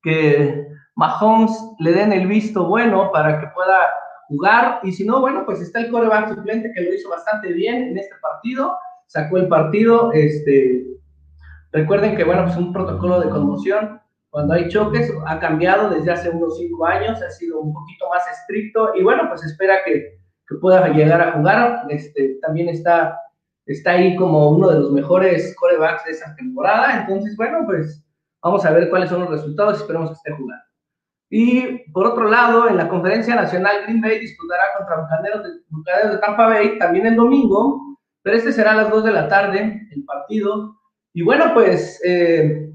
que 0.02 0.66
Mahomes 0.96 1.50
le 1.78 1.92
den 1.92 2.12
el 2.12 2.26
visto 2.26 2.66
bueno 2.66 3.10
para 3.10 3.40
que 3.40 3.46
pueda 3.48 3.78
jugar, 4.28 4.80
y 4.82 4.92
si 4.92 5.06
no, 5.06 5.20
bueno, 5.20 5.44
pues 5.46 5.62
está 5.62 5.80
el 5.80 5.90
coreback 5.90 6.34
suplente 6.34 6.72
que 6.74 6.82
lo 6.82 6.92
hizo 6.92 7.08
bastante 7.08 7.54
bien 7.54 7.84
en 7.84 7.98
este 7.98 8.16
partido, 8.20 8.76
sacó 9.06 9.38
el 9.38 9.48
partido, 9.48 10.12
este, 10.12 10.84
recuerden 11.72 12.16
que, 12.16 12.24
bueno, 12.24 12.44
pues 12.44 12.56
un 12.58 12.70
protocolo 12.70 13.18
de 13.18 13.30
conmoción, 13.30 14.01
cuando 14.32 14.54
hay 14.54 14.66
choques, 14.68 15.12
ha 15.26 15.38
cambiado 15.38 15.90
desde 15.90 16.10
hace 16.10 16.30
unos 16.30 16.56
cinco 16.56 16.86
años, 16.86 17.20
ha 17.20 17.30
sido 17.30 17.60
un 17.60 17.70
poquito 17.74 18.08
más 18.08 18.26
estricto 18.32 18.94
y 18.96 19.02
bueno, 19.02 19.24
pues 19.28 19.44
espera 19.44 19.84
que, 19.84 20.20
que 20.48 20.54
pueda 20.58 20.88
llegar 20.88 21.20
a 21.20 21.32
jugar. 21.32 21.84
Este, 21.90 22.38
también 22.40 22.70
está, 22.70 23.14
está 23.66 23.90
ahí 23.90 24.16
como 24.16 24.48
uno 24.48 24.70
de 24.70 24.80
los 24.80 24.90
mejores 24.90 25.54
corebacks 25.60 26.06
de 26.06 26.12
esa 26.12 26.34
temporada. 26.34 27.02
Entonces, 27.02 27.36
bueno, 27.36 27.58
pues 27.66 28.02
vamos 28.42 28.64
a 28.64 28.70
ver 28.70 28.88
cuáles 28.88 29.10
son 29.10 29.20
los 29.20 29.30
resultados 29.30 29.82
esperemos 29.82 30.08
que 30.08 30.14
esté 30.14 30.30
jugando. 30.30 30.64
Y 31.28 31.90
por 31.92 32.06
otro 32.06 32.30
lado, 32.30 32.70
en 32.70 32.78
la 32.78 32.88
conferencia 32.88 33.34
nacional, 33.34 33.82
Green 33.82 34.00
Bay 34.00 34.18
disputará 34.18 34.62
contra 34.78 35.02
Bucaneros 35.02 35.42
de, 35.44 35.50
Bucaneros 35.68 36.12
de 36.12 36.18
Tampa 36.18 36.46
Bay 36.46 36.78
también 36.78 37.04
el 37.04 37.16
domingo, 37.16 37.98
pero 38.22 38.38
este 38.38 38.52
será 38.52 38.72
a 38.72 38.76
las 38.76 38.90
2 38.90 39.04
de 39.04 39.12
la 39.12 39.28
tarde, 39.28 39.88
el 39.90 40.04
partido. 40.06 40.74
Y 41.12 41.20
bueno, 41.20 41.52
pues 41.52 42.00
eh, 42.02 42.72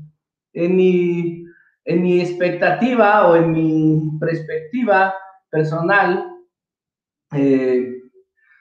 en 0.53 0.75
mi 0.75 1.46
en 1.87 2.01
mi 2.01 2.19
expectativa 2.19 3.27
o 3.27 3.35
en 3.37 3.51
mi 3.51 4.19
perspectiva 4.19 5.13
personal, 5.49 6.31
eh, 7.33 7.93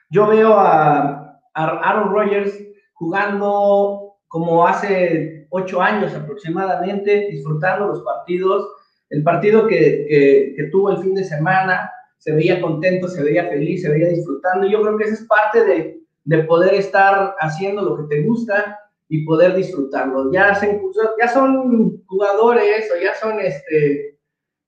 yo 0.09 0.27
veo 0.27 0.53
a, 0.53 1.39
Aaron 1.53 2.13
Rodgers 2.13 2.57
jugando 2.93 4.13
como 4.27 4.65
hace 4.65 5.45
ocho 5.49 5.81
años 5.81 6.13
aproximadamente, 6.13 7.27
disfrutando 7.29 7.87
los 7.87 8.01
partidos. 8.03 8.65
El 9.09 9.23
partido 9.23 9.67
que, 9.67 10.55
tuvo 10.71 10.91
el 10.91 10.99
fin 10.99 11.15
de 11.15 11.23
semana, 11.23 11.91
se 12.19 12.33
veía 12.33 12.61
contento, 12.61 13.07
se 13.07 13.23
veía 13.23 13.49
feliz, 13.49 13.81
se 13.81 13.89
veía 13.89 14.07
disfrutando. 14.07 14.67
Yo 14.67 14.81
creo 14.81 14.97
que 14.97 15.03
esa 15.05 15.15
es 15.15 15.27
parte 15.27 15.65
de, 15.65 15.99
de 16.23 16.43
poder 16.43 16.75
estar 16.75 17.35
haciendo 17.39 17.81
lo 17.81 17.97
que 17.97 18.15
te 18.15 18.21
gusta 18.23 18.79
y 19.09 19.25
poder 19.25 19.55
disfrutarlo. 19.55 20.31
Ya, 20.31 20.53
se, 20.55 20.81
ya 21.19 21.27
son 21.27 22.03
jugadores 22.05 22.89
o 22.91 23.01
ya 23.01 23.13
son 23.15 23.39
este, 23.39 24.19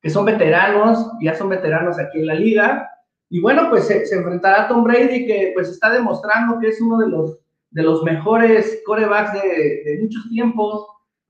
que 0.02 0.10
son 0.10 0.26
veteranos, 0.26 1.12
ya 1.22 1.36
son 1.36 1.50
veteranos 1.50 2.00
aquí 2.00 2.20
en 2.20 2.28
la 2.28 2.36
liga. 2.36 2.90
Y 3.30 3.42
bueno, 3.42 3.70
pues 3.70 3.88
se, 3.88 4.04
enfrentará 4.14 4.64
a 4.64 4.68
Tom 4.68 4.84
Brady, 4.84 5.28
que 5.28 5.52
pues 5.54 5.70
está 5.70 5.92
demostrando 5.92 6.60
que 6.60 6.70
es 6.70 6.82
uno 6.82 6.98
de 7.00 7.10
los, 7.10 7.40
de 7.72 7.84
los 7.84 8.04
mejores 8.04 8.82
corebacks 8.86 9.34
de, 9.34 9.84
de 9.86 10.00
muchos 10.02 10.28
tiempos. 10.30 10.88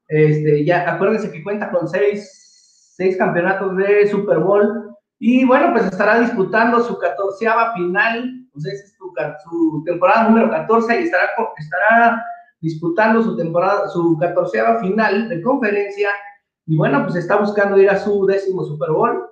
Este, 0.08 0.64
ya 0.66 0.90
acuérdense 0.92 1.32
que 1.32 1.44
cuenta 1.44 1.70
con 1.72 1.88
seis, 1.88 2.94
seis 2.96 3.18
campeonatos 3.18 3.76
de 3.78 4.08
Super 4.08 4.40
Bowl. 4.40 4.96
Y 5.20 5.44
bueno, 5.46 5.74
pues 5.74 5.86
estará 5.86 6.20
disputando 6.20 6.82
su 6.82 6.98
catorceava 6.98 7.74
final, 7.74 8.48
pues 8.54 8.66
es 8.66 8.96
su, 8.98 9.14
su 9.44 9.84
temporada 9.86 10.30
número 10.30 10.50
14 10.50 11.02
y 11.02 11.04
estará, 11.04 11.30
estará 11.58 12.24
disputando 12.62 13.22
su 13.22 13.36
temporada, 13.36 13.88
su 13.90 14.18
catorceava 14.20 14.80
final 14.80 15.30
de 15.30 15.42
conferencia, 15.42 16.10
y 16.70 16.76
bueno, 16.76 17.04
pues 17.04 17.16
está 17.16 17.38
buscando 17.38 17.80
ir 17.80 17.90
a 17.90 17.98
su 17.98 18.28
décimo 18.28 18.64
Super 18.64 18.92
Bowl. 18.92 19.26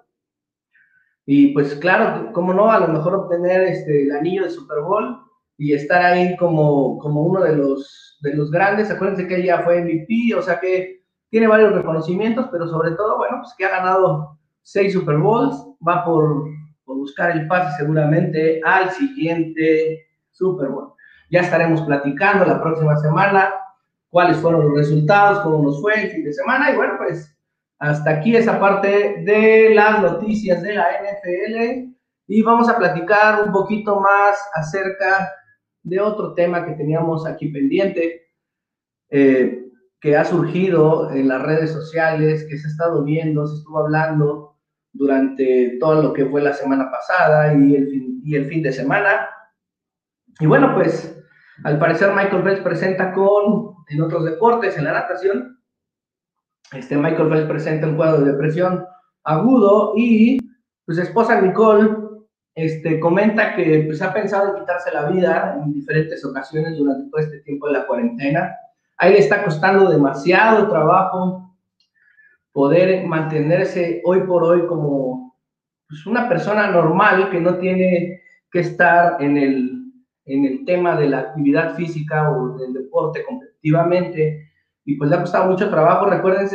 Y 1.26 1.54
pues 1.54 1.76
claro, 1.76 2.32
cómo 2.34 2.52
no, 2.52 2.72
a 2.72 2.80
lo 2.80 2.88
mejor 2.88 3.14
obtener 3.14 3.62
este, 3.62 4.04
el 4.04 4.12
anillo 4.12 4.46
de 4.46 4.50
Super 4.50 4.80
Bowl 4.82 5.20
y 5.56 5.74
estar 5.74 6.04
ahí 6.04 6.36
como, 6.38 6.98
como 6.98 7.22
uno 7.22 7.44
de 7.44 7.56
los, 7.56 8.18
de 8.22 8.34
los 8.34 8.50
grandes. 8.50 8.90
Acuérdense 8.90 9.28
que 9.28 9.42
ella 9.44 9.62
fue 9.64 9.84
MVP, 9.84 10.34
o 10.36 10.42
sea 10.42 10.60
que 10.60 11.04
tiene 11.30 11.48
varios 11.48 11.74
reconocimientos, 11.74 12.48
pero 12.52 12.68
sobre 12.68 12.92
todo, 12.92 13.18
bueno, 13.18 13.38
pues 13.42 13.54
que 13.56 13.66
ha 13.66 13.70
ganado 13.70 14.40
seis 14.64 14.94
Super 14.94 15.18
Bowls, 15.18 15.56
va 15.88 16.04
por, 16.06 16.46
por 16.86 16.98
buscar 16.98 17.38
el 17.38 17.48
pase 17.48 17.78
seguramente 17.78 18.62
al 18.64 18.90
siguiente 18.92 20.08
Super 20.32 20.70
Bowl. 20.70 20.94
Ya 21.30 21.42
estaremos 21.42 21.82
platicando 21.82 22.46
la 22.46 22.62
próxima 22.62 22.96
semana 22.98 23.54
cuáles 24.10 24.38
fueron 24.38 24.70
los 24.70 24.78
resultados, 24.78 25.40
cómo 25.42 25.64
nos 25.64 25.82
fue 25.82 26.02
el 26.02 26.12
fin 26.12 26.24
de 26.24 26.34
semana. 26.34 26.72
Y 26.72 26.76
bueno, 26.76 26.94
pues 26.98 27.38
hasta 27.80 28.10
aquí 28.12 28.36
esa 28.36 28.60
parte 28.60 29.24
de 29.24 29.72
las 29.76 30.02
noticias 30.02 30.62
de 30.62 30.76
la 30.76 30.88
NFL. 31.02 31.94
Y 32.28 32.42
vamos 32.42 32.70
a 32.70 32.78
platicar 32.78 33.44
un 33.44 33.52
poquito 33.52 34.00
más 34.00 34.38
acerca 34.54 35.30
de 35.84 36.00
otro 36.00 36.34
tema 36.34 36.66
que 36.66 36.74
teníamos 36.74 37.26
aquí 37.26 37.48
pendiente, 37.48 38.28
eh, 39.10 39.70
que 40.02 40.18
ha 40.18 40.26
surgido 40.26 41.12
en 41.12 41.30
las 41.30 41.42
redes 41.42 41.72
sociales, 41.72 42.46
que 42.50 42.58
se 42.58 42.68
ha 42.68 42.72
estado 42.72 43.04
viendo, 43.04 43.48
se 43.48 43.56
estuvo 43.56 43.80
hablando 43.80 44.58
durante 44.92 45.78
todo 45.80 46.02
lo 46.02 46.14
que 46.14 46.26
fue 46.26 46.42
la 46.42 46.54
semana 46.54 46.92
pasada 46.92 47.54
y 47.54 47.76
el 47.76 47.90
fin, 47.90 48.22
y 48.26 48.36
el 48.36 48.46
fin 48.48 48.62
de 48.62 48.74
semana. 48.74 49.30
Y 50.40 50.46
bueno, 50.46 50.74
pues 50.76 51.17
al 51.64 51.80
parecer 51.80 52.14
Michael 52.14 52.44
Phelps 52.44 52.62
presenta 52.62 53.12
con, 53.14 53.76
en 53.90 54.02
otros 54.02 54.26
deportes, 54.26 54.78
en 54.78 54.86
la 54.86 54.94
natación, 54.94 55.60
este 56.72 56.98
Michael 56.98 57.30
Phelps 57.30 57.48
presenta 57.48 57.88
un 57.88 57.96
cuadro 57.96 58.22
de 58.22 58.32
depresión 58.32 58.86
agudo 59.24 59.94
y 59.96 60.38
pues, 60.86 60.98
esposa 60.98 61.42
Nicole 61.42 61.90
este, 62.56 63.00
comenta 63.00 63.56
que 63.56 63.84
pues, 63.86 64.02
ha 64.02 64.14
pensado 64.14 64.50
en 64.50 64.62
quitarse 64.62 64.92
la 64.92 65.06
vida 65.10 65.60
en 65.64 65.74
diferentes 65.74 66.24
ocasiones 66.26 66.78
durante 66.78 67.10
todo 67.10 67.22
este 67.22 67.40
tiempo 67.42 67.68
de 67.68 67.74
la 67.74 67.86
cuarentena. 67.86 68.56
A 68.98 69.08
él 69.08 69.14
le 69.14 69.20
está 69.20 69.44
costando 69.44 69.90
demasiado 69.90 70.68
trabajo 70.68 71.56
poder 72.52 73.06
mantenerse 73.06 74.02
hoy 74.06 74.22
por 74.22 74.44
hoy 74.44 74.66
como 74.66 75.36
pues, 75.88 76.06
una 76.08 76.28
persona 76.28 76.72
normal 76.72 77.30
que 77.30 77.40
no 77.40 77.58
tiene 77.60 78.22
que 78.52 78.60
estar 78.62 79.22
en 79.22 79.38
el 79.38 79.77
en 80.28 80.46
el 80.46 80.66
tema 80.66 80.96
de 80.96 81.08
la 81.08 81.20
actividad 81.20 81.76
física 81.76 82.32
o 82.32 82.58
del 82.58 82.74
deporte 82.74 83.24
competitivamente, 83.26 84.50
y 84.86 84.96
pues 84.96 85.10
le 85.10 85.16
ha 85.16 85.22
costado 85.22 85.50
mucho 85.50 85.70
trabajo. 85.70 86.06
Recuerden, 86.06 86.48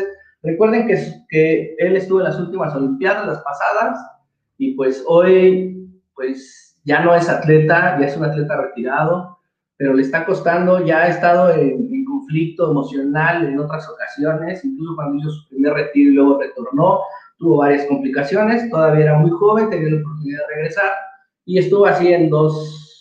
recuerden 0.42 0.86
que, 0.86 0.96
que 1.28 1.74
él 1.78 1.96
estuvo 1.96 2.20
en 2.20 2.24
las 2.24 2.38
últimas 2.38 2.74
Olimpiadas, 2.74 3.26
las 3.26 3.42
pasadas, 3.42 3.98
y 4.58 4.74
pues 4.74 5.02
hoy, 5.06 5.90
pues 6.14 6.78
ya 6.84 7.00
no 7.00 7.14
es 7.14 7.28
atleta, 7.28 7.98
ya 7.98 8.06
es 8.06 8.16
un 8.16 8.24
atleta 8.24 8.60
retirado, 8.60 9.38
pero 9.76 9.94
le 9.94 10.02
está 10.02 10.24
costando, 10.24 10.84
ya 10.84 10.98
ha 10.98 11.08
estado 11.08 11.50
en, 11.50 11.88
en 11.92 12.04
conflicto 12.04 12.70
emocional 12.70 13.46
en 13.46 13.58
otras 13.58 13.88
ocasiones, 13.88 14.64
incluso 14.64 14.94
cuando 14.94 15.18
hizo 15.18 15.30
su 15.30 15.48
primer 15.48 15.72
retiro 15.74 16.10
y 16.10 16.14
luego 16.14 16.40
retornó, 16.40 17.00
tuvo 17.38 17.56
varias 17.56 17.86
complicaciones, 17.86 18.70
todavía 18.70 19.04
era 19.04 19.18
muy 19.18 19.30
joven, 19.30 19.70
tenía 19.70 19.90
la 19.90 20.00
oportunidad 20.00 20.40
de 20.40 20.54
regresar, 20.54 20.92
y 21.44 21.58
estuvo 21.58 21.86
así 21.86 22.12
en 22.12 22.30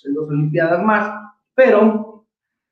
en 0.05 0.13
dos 0.13 0.29
Olimpiadas 0.29 0.83
más, 0.83 1.11
pero 1.55 2.25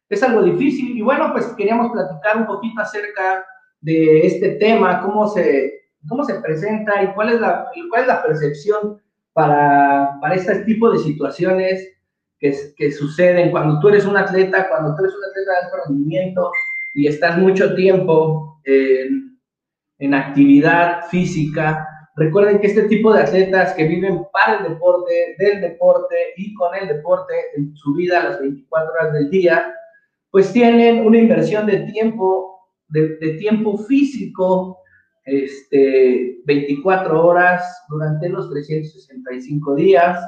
es 0.09 0.24
algo 0.24 0.41
difícil. 0.43 0.98
Y 0.98 1.01
bueno, 1.01 1.31
pues 1.31 1.45
queríamos 1.57 1.91
platicar 1.91 2.38
un 2.38 2.48
poquito 2.48 2.81
acerca 2.81 3.45
de 3.81 4.25
este 4.25 4.51
tema, 4.55 5.01
cómo 5.01 5.27
se, 5.27 5.81
cómo 6.07 6.24
se 6.24 6.36
presenta 6.36 7.03
y 7.03 7.13
cuál 7.13 7.29
es 7.29 7.39
la, 7.39 7.67
cuál 7.89 8.01
es 8.01 8.07
la 8.07 8.21
percepción 8.24 9.01
para, 9.33 10.17
para 10.19 10.36
este 10.36 10.59
tipo 10.65 10.91
de 10.91 11.00
situaciones 11.00 11.95
que, 12.39 12.55
que 12.75 12.91
suceden 12.91 13.51
cuando 13.51 13.79
tú 13.79 13.89
eres 13.89 14.05
un 14.05 14.17
atleta, 14.17 14.67
cuando 14.69 14.95
tú 14.95 15.03
eres 15.03 15.15
un 15.15 15.24
atleta 15.24 15.51
de 15.51 15.65
alto 15.65 15.77
rendimiento 15.88 16.51
y 16.93 17.07
estás 17.07 17.38
mucho 17.38 17.75
tiempo 17.75 18.59
en, 18.63 19.38
en 20.00 20.13
actividad 20.13 21.05
física, 21.07 21.88
Recuerden 22.20 22.60
que 22.60 22.68
este 22.68 22.84
tipo 22.84 23.14
de 23.14 23.22
atletas 23.22 23.74
que 23.76 23.88
viven 23.88 24.24
para 24.34 24.58
el 24.58 24.74
deporte, 24.74 25.38
del 25.40 25.62
deporte 25.62 26.16
y 26.36 26.54
con 26.54 26.76
el 26.76 26.90
deporte 26.90 27.34
en 27.56 27.74
su 27.78 27.94
vida 27.94 28.22
las 28.22 28.42
24 28.42 28.92
horas 28.92 29.14
del 29.14 29.30
día, 29.30 29.74
pues 30.30 30.52
tienen 30.52 31.06
una 31.06 31.18
inversión 31.18 31.66
de 31.66 31.78
tiempo, 31.94 32.60
de, 32.90 33.38
tiempo 33.40 33.78
físico 33.78 34.80
este, 35.24 36.42
24 36.44 37.26
horas 37.26 37.86
durante 37.88 38.28
los 38.28 38.50
365 38.50 39.76
días 39.76 40.20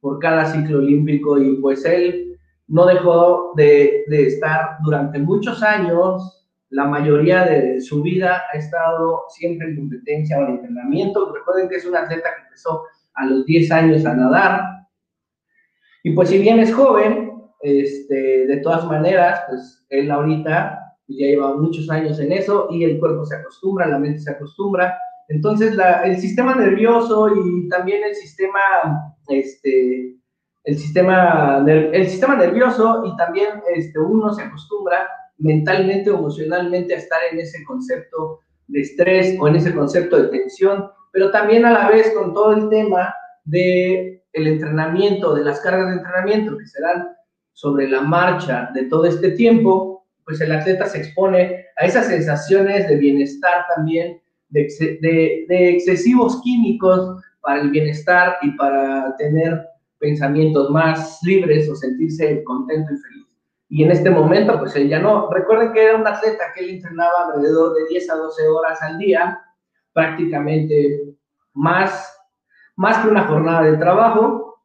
por 0.00 0.18
cada 0.18 0.44
ciclo 0.44 0.80
olímpico. 0.80 1.38
Y 1.38 1.54
pues 1.62 1.82
él 1.86 2.38
no 2.68 2.84
dejó 2.84 3.54
de, 3.56 4.04
de 4.08 4.26
estar 4.26 4.76
durante 4.84 5.18
muchos 5.18 5.62
años 5.62 6.41
la 6.72 6.86
mayoría 6.86 7.44
de 7.44 7.80
su 7.82 8.02
vida 8.02 8.44
ha 8.50 8.56
estado 8.56 9.24
siempre 9.28 9.68
en 9.68 9.76
competencia 9.76 10.38
o 10.38 10.44
en 10.44 10.54
entrenamiento. 10.54 11.32
Recuerden 11.32 11.68
que 11.68 11.76
es 11.76 11.84
un 11.84 11.94
atleta 11.94 12.30
que 12.34 12.42
empezó 12.44 12.84
a 13.14 13.26
los 13.26 13.44
10 13.44 13.70
años 13.72 14.06
a 14.06 14.14
nadar. 14.14 14.62
Y 16.02 16.12
pues 16.12 16.30
si 16.30 16.38
bien 16.38 16.58
es 16.60 16.72
joven, 16.72 17.42
este, 17.60 18.46
de 18.46 18.56
todas 18.58 18.86
maneras, 18.86 19.42
pues 19.48 19.84
él 19.90 20.10
ahorita 20.10 20.78
ya 21.08 21.26
lleva 21.26 21.54
muchos 21.54 21.90
años 21.90 22.18
en 22.20 22.32
eso 22.32 22.68
y 22.70 22.84
el 22.84 22.98
cuerpo 22.98 23.26
se 23.26 23.36
acostumbra, 23.36 23.86
la 23.86 23.98
mente 23.98 24.20
se 24.20 24.30
acostumbra. 24.30 24.98
Entonces 25.28 25.76
el 26.04 26.16
sistema 26.16 26.54
nervioso 26.54 27.28
y 27.36 27.68
también 27.68 28.02
el 28.02 28.14
sistema, 28.14 29.14
este, 29.28 30.16
el 30.64 30.78
sistema, 30.78 31.62
el 31.68 32.08
sistema 32.08 32.36
nervioso 32.36 33.02
y 33.04 33.14
también 33.18 33.62
este, 33.74 33.98
uno 33.98 34.32
se 34.32 34.42
acostumbra 34.42 35.06
mentalmente 35.38 36.10
o 36.10 36.18
emocionalmente 36.18 36.94
a 36.94 36.98
estar 36.98 37.20
en 37.30 37.40
ese 37.40 37.64
concepto 37.64 38.40
de 38.68 38.80
estrés 38.80 39.36
o 39.40 39.48
en 39.48 39.56
ese 39.56 39.74
concepto 39.74 40.22
de 40.22 40.28
tensión, 40.28 40.88
pero 41.12 41.30
también 41.30 41.64
a 41.64 41.72
la 41.72 41.88
vez 41.88 42.10
con 42.10 42.32
todo 42.32 42.52
el 42.52 42.68
tema 42.68 43.14
de 43.44 44.22
el 44.32 44.46
entrenamiento, 44.46 45.34
de 45.34 45.44
las 45.44 45.60
cargas 45.60 45.88
de 45.88 45.96
entrenamiento 45.96 46.56
que 46.56 46.66
serán 46.66 47.08
sobre 47.52 47.88
la 47.88 48.00
marcha 48.00 48.70
de 48.74 48.84
todo 48.84 49.04
este 49.04 49.32
tiempo, 49.32 50.06
pues 50.24 50.40
el 50.40 50.52
atleta 50.52 50.86
se 50.86 50.98
expone 50.98 51.66
a 51.76 51.84
esas 51.84 52.06
sensaciones 52.06 52.88
de 52.88 52.96
bienestar 52.96 53.66
también, 53.74 54.20
de, 54.48 54.68
de, 55.48 55.70
excesivos 55.70 56.40
químicos 56.42 57.22
para 57.40 57.62
el 57.62 57.70
bienestar 57.70 58.36
y 58.42 58.50
para 58.52 59.16
tener 59.16 59.60
pensamientos 59.98 60.70
más 60.70 61.18
libres 61.22 61.68
o 61.68 61.74
sentirse 61.74 62.42
contento 62.44 62.92
y 62.92 62.96
feliz. 62.98 63.11
Y 63.74 63.84
en 63.84 63.90
este 63.90 64.10
momento, 64.10 64.58
pues 64.58 64.76
él 64.76 64.90
ya 64.90 64.98
no. 64.98 65.30
Recuerden 65.30 65.72
que 65.72 65.82
era 65.82 65.96
un 65.96 66.06
atleta 66.06 66.52
que 66.54 66.62
él 66.62 66.74
entrenaba 66.74 67.24
alrededor 67.24 67.74
de 67.74 67.86
10 67.88 68.10
a 68.10 68.16
12 68.16 68.48
horas 68.48 68.82
al 68.82 68.98
día, 68.98 69.40
prácticamente 69.94 71.16
más, 71.54 72.14
más 72.76 72.98
que 72.98 73.08
una 73.08 73.24
jornada 73.24 73.62
de 73.62 73.78
trabajo. 73.78 74.62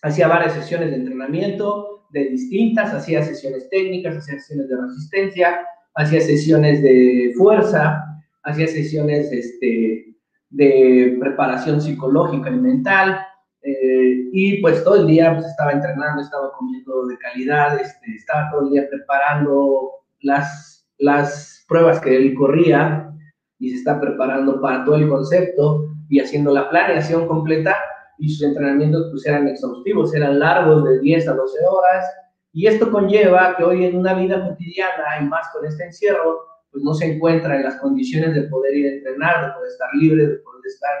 Hacía 0.00 0.28
varias 0.28 0.54
sesiones 0.54 0.88
de 0.88 0.96
entrenamiento 0.96 2.06
de 2.08 2.30
distintas, 2.30 2.94
hacía 2.94 3.22
sesiones 3.22 3.68
técnicas, 3.68 4.16
hacía 4.16 4.38
sesiones 4.38 4.70
de 4.70 4.76
resistencia, 4.80 5.60
hacía 5.94 6.20
sesiones 6.22 6.82
de 6.82 7.34
fuerza, 7.36 8.02
hacía 8.44 8.66
sesiones 8.66 9.30
este, 9.30 10.16
de 10.48 11.18
preparación 11.20 11.82
psicológica 11.82 12.48
y 12.48 12.56
mental, 12.56 13.20
eh, 13.62 14.28
y 14.32 14.60
pues 14.60 14.84
todo 14.84 14.96
el 14.96 15.06
día 15.06 15.34
pues, 15.34 15.46
estaba 15.46 15.72
entrenando, 15.72 16.22
estaba 16.22 16.52
comiendo 16.52 17.06
de 17.06 17.18
calidad, 17.18 17.80
este, 17.80 18.14
estaba 18.16 18.50
todo 18.50 18.62
el 18.62 18.70
día 18.70 18.88
preparando 18.88 19.90
las, 20.20 20.88
las 20.98 21.64
pruebas 21.68 22.00
que 22.00 22.16
él 22.16 22.34
corría 22.34 23.10
y 23.58 23.70
se 23.70 23.76
está 23.76 24.00
preparando 24.00 24.60
para 24.60 24.84
todo 24.84 24.96
el 24.96 25.08
concepto 25.08 25.88
y 26.08 26.20
haciendo 26.20 26.52
la 26.52 26.70
planeación 26.70 27.26
completa. 27.26 27.76
Y 28.20 28.30
sus 28.30 28.42
entrenamientos 28.48 29.08
pues 29.10 29.26
eran 29.26 29.46
exhaustivos, 29.46 30.14
eran 30.14 30.38
largos 30.38 30.84
de 30.84 31.00
10 31.00 31.28
a 31.28 31.34
12 31.34 31.58
horas. 31.70 32.04
Y 32.52 32.66
esto 32.66 32.90
conlleva 32.90 33.56
que 33.56 33.64
hoy 33.64 33.84
en 33.84 33.96
una 33.96 34.14
vida 34.14 34.48
cotidiana 34.48 35.20
y 35.20 35.24
más 35.24 35.48
con 35.52 35.64
este 35.66 35.84
encierro 35.84 36.48
pues 36.70 36.82
no 36.84 36.94
se 36.94 37.14
encuentra 37.14 37.56
en 37.56 37.64
las 37.64 37.76
condiciones 37.76 38.34
de 38.34 38.42
poder 38.42 38.76
ir 38.76 38.86
a 38.86 38.94
entrenar, 38.96 39.46
de 39.46 39.52
poder 39.52 39.70
estar 39.70 39.88
libre, 39.94 40.26
de 40.26 40.36
poder 40.36 40.62
estar 40.66 40.96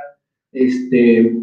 este, 0.52 1.36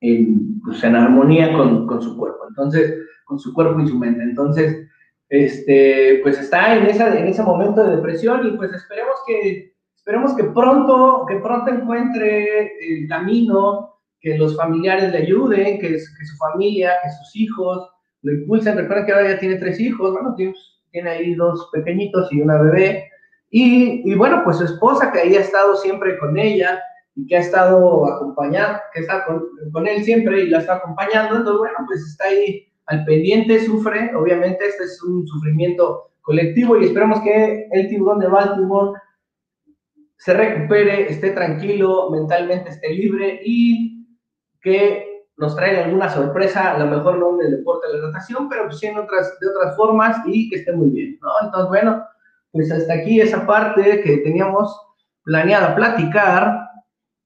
en, 0.00 0.60
pues, 0.60 0.82
en 0.84 0.96
armonía 0.96 1.52
con, 1.52 1.86
con, 1.86 2.02
su 2.02 2.16
cuerpo, 2.16 2.46
entonces, 2.48 2.94
con 3.24 3.38
su 3.38 3.52
cuerpo 3.52 3.80
y 3.80 3.88
su 3.88 3.98
mente. 3.98 4.22
Entonces, 4.22 4.88
este, 5.28 6.20
pues 6.22 6.38
está 6.38 6.76
en, 6.76 6.86
esa, 6.86 7.18
en 7.18 7.26
ese 7.26 7.42
momento 7.42 7.84
de 7.84 7.96
depresión 7.96 8.46
y 8.46 8.56
pues 8.56 8.72
esperemos 8.72 9.16
que, 9.26 9.74
esperemos 9.94 10.34
que 10.34 10.44
pronto, 10.44 11.26
que 11.28 11.36
pronto 11.36 11.70
encuentre 11.70 12.72
el 12.80 13.08
camino, 13.08 13.94
que 14.20 14.38
los 14.38 14.56
familiares 14.56 15.12
le 15.12 15.18
ayuden, 15.18 15.78
que, 15.78 15.88
que 15.88 15.98
su 15.98 16.36
familia, 16.38 16.92
que 17.02 17.10
sus 17.10 17.36
hijos 17.36 17.90
lo 18.22 18.32
impulsen. 18.32 18.76
Recuerden 18.76 19.06
que 19.06 19.12
ahora 19.12 19.32
ya 19.32 19.38
tiene 19.38 19.56
tres 19.56 19.78
hijos, 19.80 20.12
bueno, 20.12 20.34
tiene, 20.34 20.54
tiene 20.90 21.10
ahí 21.10 21.34
dos 21.34 21.68
pequeñitos 21.72 22.32
y 22.32 22.40
una 22.40 22.60
bebé. 22.60 23.10
Y, 23.50 24.10
y, 24.10 24.14
bueno, 24.14 24.42
pues 24.44 24.58
su 24.58 24.64
esposa 24.64 25.10
que 25.12 25.20
ahí 25.20 25.36
ha 25.36 25.40
estado 25.40 25.76
siempre 25.76 26.18
con 26.18 26.38
ella, 26.38 26.82
y 27.18 27.26
que 27.26 27.36
ha 27.36 27.40
estado 27.40 28.06
acompañando, 28.06 28.78
que 28.94 29.00
está 29.00 29.24
con, 29.24 29.44
con, 29.72 29.88
él 29.88 30.04
siempre 30.04 30.42
y 30.42 30.48
la 30.48 30.60
está 30.60 30.76
acompañando, 30.76 31.36
entonces 31.36 31.58
bueno, 31.58 31.78
pues 31.86 32.00
está 32.00 32.26
ahí 32.26 32.68
al 32.86 33.04
pendiente, 33.04 33.64
sufre, 33.64 34.14
obviamente 34.14 34.66
este 34.66 34.84
es 34.84 35.02
un 35.02 35.26
sufrimiento 35.26 36.12
colectivo 36.22 36.78
y 36.78 36.84
esperamos 36.84 37.20
que 37.22 37.68
el 37.72 37.88
tiburón 37.88 38.20
de 38.20 38.28
Baltimore 38.28 39.00
se 40.16 40.32
recupere, 40.32 41.10
esté 41.10 41.30
tranquilo, 41.30 42.10
mentalmente 42.10 42.70
esté 42.70 42.90
libre 42.90 43.40
y 43.44 44.06
que 44.60 45.24
nos 45.36 45.56
traiga 45.56 45.84
alguna 45.84 46.08
sorpresa, 46.08 46.74
a 46.74 46.78
lo 46.78 46.86
mejor 46.86 47.18
no 47.18 47.34
en 47.40 47.46
el 47.46 47.56
deporte 47.58 47.88
de 47.88 47.98
la 47.98 48.06
natación, 48.08 48.48
pero 48.48 48.66
pues 48.66 48.78
sí 48.78 48.86
en 48.86 48.98
otras, 48.98 49.38
de 49.40 49.48
otras 49.48 49.76
formas 49.76 50.16
y 50.26 50.48
que 50.50 50.56
esté 50.56 50.72
muy 50.72 50.90
bien, 50.90 51.18
¿no? 51.20 51.30
Entonces, 51.42 51.68
bueno, 51.68 52.04
pues 52.52 52.70
hasta 52.70 52.94
aquí 52.94 53.20
esa 53.20 53.46
parte 53.46 54.02
que 54.02 54.18
teníamos 54.18 54.76
planeada 55.28 55.76
platicar. 55.76 56.67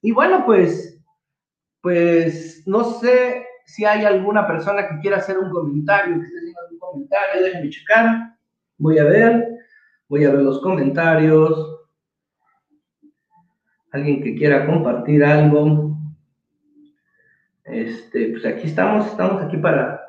Y 0.04 0.10
bueno, 0.10 0.44
pues, 0.44 1.00
pues 1.80 2.64
no 2.66 2.82
sé 2.82 3.46
si 3.64 3.84
hay 3.84 4.04
alguna 4.04 4.46
persona 4.48 4.88
que 4.88 4.98
quiera 4.98 5.18
hacer 5.18 5.38
un 5.38 5.48
comentario, 5.50 6.16
que 6.18 6.26
esté 6.26 6.38
haciendo 6.38 6.60
algún 6.60 6.78
comentario, 6.80 7.42
déjenme 7.44 7.70
checar. 7.70 8.36
Voy 8.78 8.98
a 8.98 9.04
ver, 9.04 9.48
voy 10.08 10.24
a 10.24 10.32
ver 10.32 10.42
los 10.42 10.60
comentarios. 10.60 11.78
Alguien 13.92 14.22
que 14.24 14.34
quiera 14.34 14.66
compartir 14.66 15.24
algo. 15.24 15.96
Este, 17.62 18.30
pues 18.30 18.44
aquí 18.44 18.66
estamos, 18.66 19.06
estamos 19.06 19.40
aquí 19.40 19.56
para, 19.56 20.02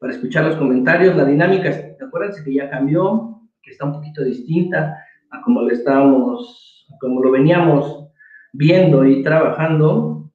para 0.00 0.12
escuchar 0.12 0.46
los 0.46 0.56
comentarios. 0.56 1.14
La 1.14 1.24
dinámica, 1.24 1.70
acuérdense 2.04 2.42
que 2.42 2.54
ya 2.54 2.68
cambió, 2.68 3.40
que 3.62 3.70
está 3.70 3.84
un 3.84 3.92
poquito 3.92 4.24
distinta 4.24 4.98
a 5.30 5.42
como 5.42 5.62
lo 5.62 5.70
estábamos, 5.70 6.88
como 7.00 7.22
lo 7.22 7.30
veníamos 7.30 8.07
viendo 8.52 9.04
y 9.04 9.22
trabajando. 9.22 10.30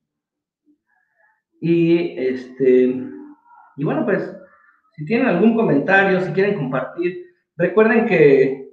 Y 1.59 2.17
este, 2.19 3.03
y 3.77 3.83
bueno, 3.83 4.05
pues, 4.05 4.35
si 4.95 5.05
tienen 5.05 5.27
algún 5.27 5.55
comentario, 5.55 6.21
si 6.21 6.31
quieren 6.33 6.55
compartir, 6.55 7.25
recuerden 7.57 8.05
que, 8.05 8.69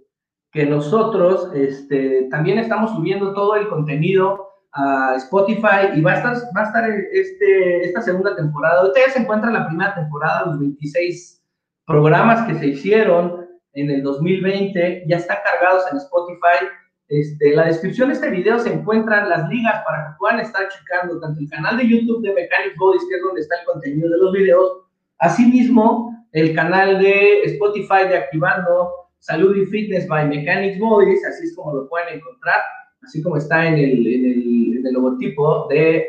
que 0.52 0.66
nosotros 0.66 1.50
este, 1.54 2.28
también 2.30 2.58
estamos 2.58 2.90
subiendo 2.92 3.32
todo 3.32 3.56
el 3.56 3.68
contenido 3.68 4.48
a 4.72 5.14
Spotify 5.16 5.94
y 5.94 6.00
va 6.00 6.12
a 6.12 6.16
estar, 6.16 6.36
va 6.56 6.60
a 6.60 6.64
estar 6.64 6.90
este, 7.12 7.84
esta 7.84 8.02
segunda 8.02 8.36
temporada. 8.36 8.86
Ustedes 8.86 9.14
se 9.14 9.20
encuentran 9.20 9.54
la 9.54 9.66
primera 9.66 9.94
temporada, 9.94 10.46
los 10.46 10.60
26 10.60 11.42
programas 11.86 12.46
que 12.46 12.54
se 12.54 12.66
hicieron 12.68 13.48
en 13.72 13.90
el 13.90 14.02
2020, 14.02 15.04
ya 15.08 15.16
están 15.16 15.38
cargados 15.44 15.84
en 15.90 15.98
Spotify 15.98 16.66
este, 17.10 17.50
en 17.50 17.56
la 17.56 17.66
descripción 17.66 18.08
de 18.08 18.14
este 18.14 18.30
video 18.30 18.60
se 18.60 18.72
encuentran 18.72 19.28
las 19.28 19.48
ligas 19.48 19.82
para 19.84 20.06
que 20.06 20.12
puedan 20.16 20.38
estar 20.38 20.68
checando 20.68 21.18
tanto 21.18 21.40
el 21.40 21.50
canal 21.50 21.76
de 21.76 21.88
YouTube 21.88 22.22
de 22.22 22.32
Mechanic 22.32 22.76
Bodies, 22.78 23.04
que 23.10 23.16
es 23.16 23.22
donde 23.22 23.40
está 23.40 23.56
el 23.56 23.66
contenido 23.66 24.08
de 24.08 24.16
los 24.16 24.32
videos, 24.32 24.82
asimismo 25.18 26.24
el 26.30 26.54
canal 26.54 27.00
de 27.00 27.42
Spotify 27.42 28.06
de 28.08 28.16
Activando 28.16 28.92
Salud 29.18 29.56
y 29.56 29.66
Fitness 29.66 30.06
by 30.06 30.28
Mechanics 30.28 30.78
Bodies, 30.78 31.26
así 31.26 31.46
es 31.46 31.56
como 31.56 31.74
lo 31.74 31.88
pueden 31.88 32.18
encontrar, 32.18 32.60
así 33.02 33.20
como 33.20 33.38
está 33.38 33.66
en 33.66 33.74
el, 33.74 34.06
en 34.06 34.86
el 34.86 34.92
logotipo 34.92 35.66
de 35.68 36.06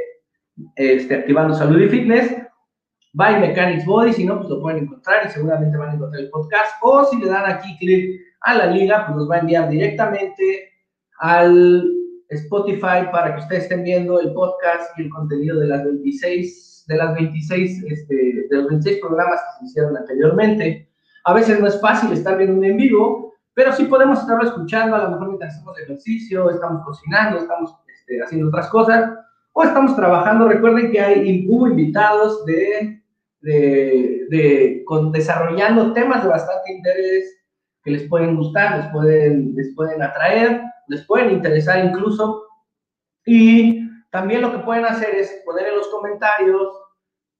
este, 0.75 1.15
Activando 1.15 1.55
Salud 1.55 1.81
y 1.81 1.89
Fitness 1.89 2.31
by 3.13 3.39
Mechanics 3.39 3.87
Bodies, 3.87 4.17
si 4.17 4.25
no, 4.25 4.37
pues 4.37 4.49
lo 4.49 4.61
pueden 4.61 4.83
encontrar 4.83 5.25
y 5.25 5.29
seguramente 5.31 5.75
van 5.79 5.89
a 5.89 5.93
encontrar 5.95 6.21
el 6.21 6.29
podcast, 6.29 6.75
o 6.83 7.05
si 7.05 7.17
le 7.17 7.25
dan 7.25 7.51
aquí 7.51 7.75
clic 7.79 8.21
a 8.41 8.53
la 8.53 8.67
liga, 8.67 9.07
pues 9.07 9.17
los 9.17 9.31
va 9.31 9.37
a 9.37 9.39
enviar 9.39 9.67
directamente 9.67 10.70
al 11.21 11.87
Spotify 12.29 13.07
para 13.11 13.35
que 13.35 13.41
ustedes 13.41 13.63
estén 13.63 13.83
viendo 13.83 14.19
el 14.19 14.33
podcast 14.33 14.97
y 14.97 15.03
el 15.03 15.09
contenido 15.09 15.59
de 15.59 15.67
las 15.67 15.83
26, 15.83 16.85
de 16.87 16.97
las 16.97 17.13
26, 17.13 17.83
este, 17.83 18.15
de 18.49 18.57
los 18.57 18.67
26 18.69 18.99
programas 18.99 19.39
que 19.39 19.59
se 19.59 19.65
hicieron 19.65 19.97
anteriormente. 19.97 20.89
A 21.25 21.33
veces 21.33 21.59
no 21.59 21.67
es 21.67 21.79
fácil 21.79 22.11
estar 22.11 22.37
viendo 22.37 22.57
un 22.57 22.65
en 22.65 22.77
vivo, 22.77 23.35
pero 23.53 23.71
sí 23.71 23.85
podemos 23.85 24.19
estarlo 24.19 24.45
escuchando, 24.45 24.95
a 24.95 25.03
lo 25.03 25.11
mejor 25.11 25.27
mientras 25.27 25.53
hacemos 25.53 25.79
ejercicio, 25.79 26.49
estamos 26.49 26.83
cocinando, 26.83 27.37
estamos 27.37 27.75
este, 27.87 28.23
haciendo 28.23 28.47
otras 28.47 28.67
cosas, 28.69 29.11
o 29.53 29.63
estamos 29.63 29.95
trabajando. 29.95 30.47
Recuerden 30.47 30.91
que 30.91 30.99
hay, 30.99 31.45
hubo 31.47 31.67
invitados 31.67 32.43
de, 32.45 33.03
de, 33.41 34.25
de 34.29 34.83
con, 34.87 35.11
desarrollando 35.11 35.93
temas 35.93 36.23
de 36.23 36.29
bastante 36.29 36.73
interés 36.73 37.37
que 37.83 37.91
les 37.91 38.03
pueden 38.07 38.37
gustar, 38.37 38.77
les 38.77 38.87
pueden, 38.91 39.53
les 39.55 39.75
pueden 39.75 40.01
atraer 40.01 40.70
les 40.91 41.05
pueden 41.05 41.31
interesar 41.31 41.83
incluso. 41.83 42.47
Y 43.25 43.89
también 44.09 44.41
lo 44.41 44.51
que 44.51 44.59
pueden 44.59 44.85
hacer 44.85 45.15
es 45.15 45.41
poner 45.45 45.67
en 45.67 45.77
los 45.77 45.87
comentarios 45.87 46.67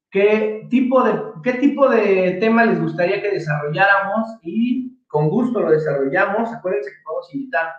qué 0.10 0.68
tipo 0.70 1.04
de, 1.04 1.22
qué 1.44 1.54
tipo 1.54 1.90
de 1.90 2.38
tema 2.40 2.66
les 2.66 2.82
gustaría 2.82 3.22
que 3.22 3.32
desarrolláramos 3.32 4.40
y 4.42 4.98
con 5.08 5.30
gusto 5.30 5.60
lo 5.60 5.72
desarrollamos. 5.72 6.50
Acuérdense 6.54 6.92
que 6.92 7.04
podemos 7.04 7.34
invitar 7.34 7.74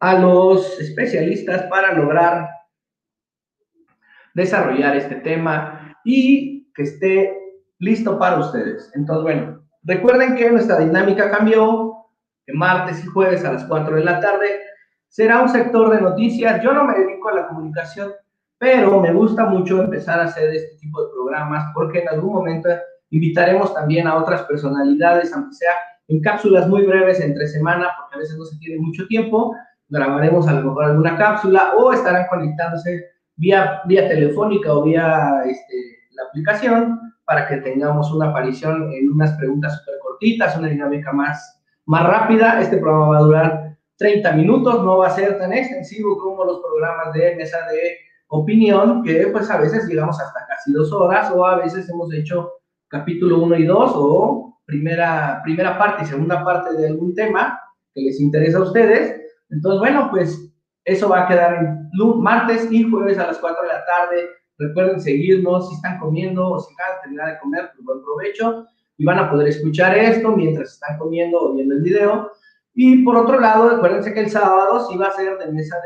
a 0.00 0.14
los 0.18 0.80
especialistas 0.80 1.62
para 1.64 1.92
lograr 1.94 2.48
desarrollar 4.34 4.96
este 4.96 5.16
tema 5.16 5.96
y 6.04 6.72
que 6.74 6.82
esté 6.82 7.38
listo 7.78 8.18
para 8.18 8.38
ustedes. 8.38 8.90
Entonces, 8.96 9.22
bueno, 9.22 9.64
recuerden 9.84 10.34
que 10.34 10.50
nuestra 10.50 10.80
dinámica 10.80 11.30
cambió, 11.30 12.08
que 12.44 12.52
martes 12.52 13.04
y 13.04 13.06
jueves 13.06 13.44
a 13.44 13.52
las 13.52 13.64
4 13.64 13.94
de 13.94 14.04
la 14.04 14.18
tarde 14.18 14.71
será 15.12 15.42
un 15.42 15.48
sector 15.50 15.90
de 15.90 16.00
noticias. 16.00 16.62
Yo 16.62 16.72
no 16.72 16.84
me 16.84 16.94
dedico 16.94 17.28
a 17.28 17.34
la 17.34 17.48
comunicación, 17.48 18.12
pero 18.58 18.98
me 18.98 19.12
gusta 19.12 19.44
mucho 19.44 19.82
empezar 19.82 20.18
a 20.18 20.24
hacer 20.24 20.54
este 20.54 20.78
tipo 20.78 21.02
de 21.02 21.12
programas 21.12 21.70
porque 21.74 22.00
en 22.00 22.08
algún 22.08 22.32
momento 22.32 22.70
invitaremos 23.10 23.74
también 23.74 24.06
a 24.06 24.16
otras 24.16 24.42
personalidades, 24.44 25.30
aunque 25.34 25.54
sea 25.54 25.72
en 26.08 26.22
cápsulas 26.22 26.66
muy 26.66 26.86
breves 26.86 27.20
entre 27.20 27.46
semana, 27.46 27.90
porque 27.98 28.16
a 28.16 28.18
veces 28.20 28.38
no 28.38 28.44
se 28.46 28.58
tiene 28.58 28.80
mucho 28.80 29.06
tiempo. 29.06 29.54
Grabaremos 29.90 30.48
a 30.48 30.54
lo 30.54 30.68
mejor 30.68 30.84
alguna 30.84 31.18
cápsula 31.18 31.74
o 31.76 31.92
estarán 31.92 32.26
conectándose 32.30 33.04
vía, 33.36 33.82
vía 33.84 34.08
telefónica 34.08 34.72
o 34.72 34.82
vía 34.82 35.42
este, 35.44 35.74
la 36.12 36.22
aplicación 36.28 36.98
para 37.26 37.46
que 37.46 37.58
tengamos 37.58 38.10
una 38.12 38.30
aparición 38.30 38.90
en 38.94 39.12
unas 39.12 39.32
preguntas 39.32 39.78
súper 39.78 39.96
cortitas, 40.02 40.56
una 40.56 40.68
dinámica 40.68 41.12
más, 41.12 41.62
más 41.84 42.06
rápida. 42.06 42.62
Este 42.62 42.78
programa 42.78 43.08
va 43.08 43.18
a 43.18 43.22
durar 43.22 43.71
30 44.02 44.32
minutos, 44.32 44.82
no 44.82 44.98
va 44.98 45.06
a 45.06 45.14
ser 45.14 45.38
tan 45.38 45.52
extensivo 45.52 46.18
como 46.18 46.44
los 46.44 46.60
programas 46.60 47.12
de 47.14 47.36
mesa 47.36 47.58
de 47.70 47.98
opinión, 48.26 49.04
que 49.04 49.28
pues 49.28 49.48
a 49.48 49.58
veces 49.58 49.86
llegamos 49.86 50.20
hasta 50.20 50.44
casi 50.48 50.72
dos 50.72 50.92
horas 50.92 51.30
o 51.32 51.46
a 51.46 51.58
veces 51.58 51.88
hemos 51.88 52.12
hecho 52.12 52.50
capítulo 52.88 53.38
1 53.38 53.56
y 53.58 53.64
2 53.64 53.92
o 53.94 54.58
primera, 54.64 55.40
primera 55.44 55.78
parte 55.78 56.02
y 56.02 56.06
segunda 56.06 56.44
parte 56.44 56.74
de 56.74 56.88
algún 56.88 57.14
tema 57.14 57.60
que 57.94 58.00
les 58.02 58.20
interesa 58.20 58.58
a 58.58 58.62
ustedes. 58.62 59.20
Entonces, 59.50 59.78
bueno, 59.78 60.08
pues 60.10 60.52
eso 60.84 61.08
va 61.08 61.22
a 61.22 61.28
quedar 61.28 61.62
en 61.62 61.88
martes 62.18 62.66
y 62.72 62.82
jueves 62.90 63.18
a 63.18 63.28
las 63.28 63.38
4 63.38 63.62
de 63.62 63.68
la 63.68 63.84
tarde. 63.84 64.28
Recuerden 64.58 65.00
seguirnos 65.00 65.68
si 65.68 65.76
están 65.76 66.00
comiendo 66.00 66.50
o 66.50 66.58
si 66.58 66.74
acaban 66.74 66.96
de 66.96 67.02
terminar 67.02 67.32
de 67.34 67.38
comer, 67.38 67.70
pues 67.72 67.84
buen 67.84 68.02
provecho 68.02 68.66
y 68.98 69.04
van 69.04 69.20
a 69.20 69.30
poder 69.30 69.46
escuchar 69.46 69.96
esto 69.96 70.36
mientras 70.36 70.72
están 70.72 70.98
comiendo 70.98 71.38
o 71.38 71.54
viendo 71.54 71.74
el 71.76 71.82
video. 71.82 72.32
Y 72.74 73.02
por 73.04 73.16
otro 73.16 73.38
lado, 73.38 73.70
acuérdense 73.70 74.14
que 74.14 74.20
el 74.20 74.30
sábado 74.30 74.88
sí 74.88 74.96
va 74.96 75.08
a 75.08 75.12
ser 75.12 75.36
de 75.38 75.52
mesa 75.52 75.76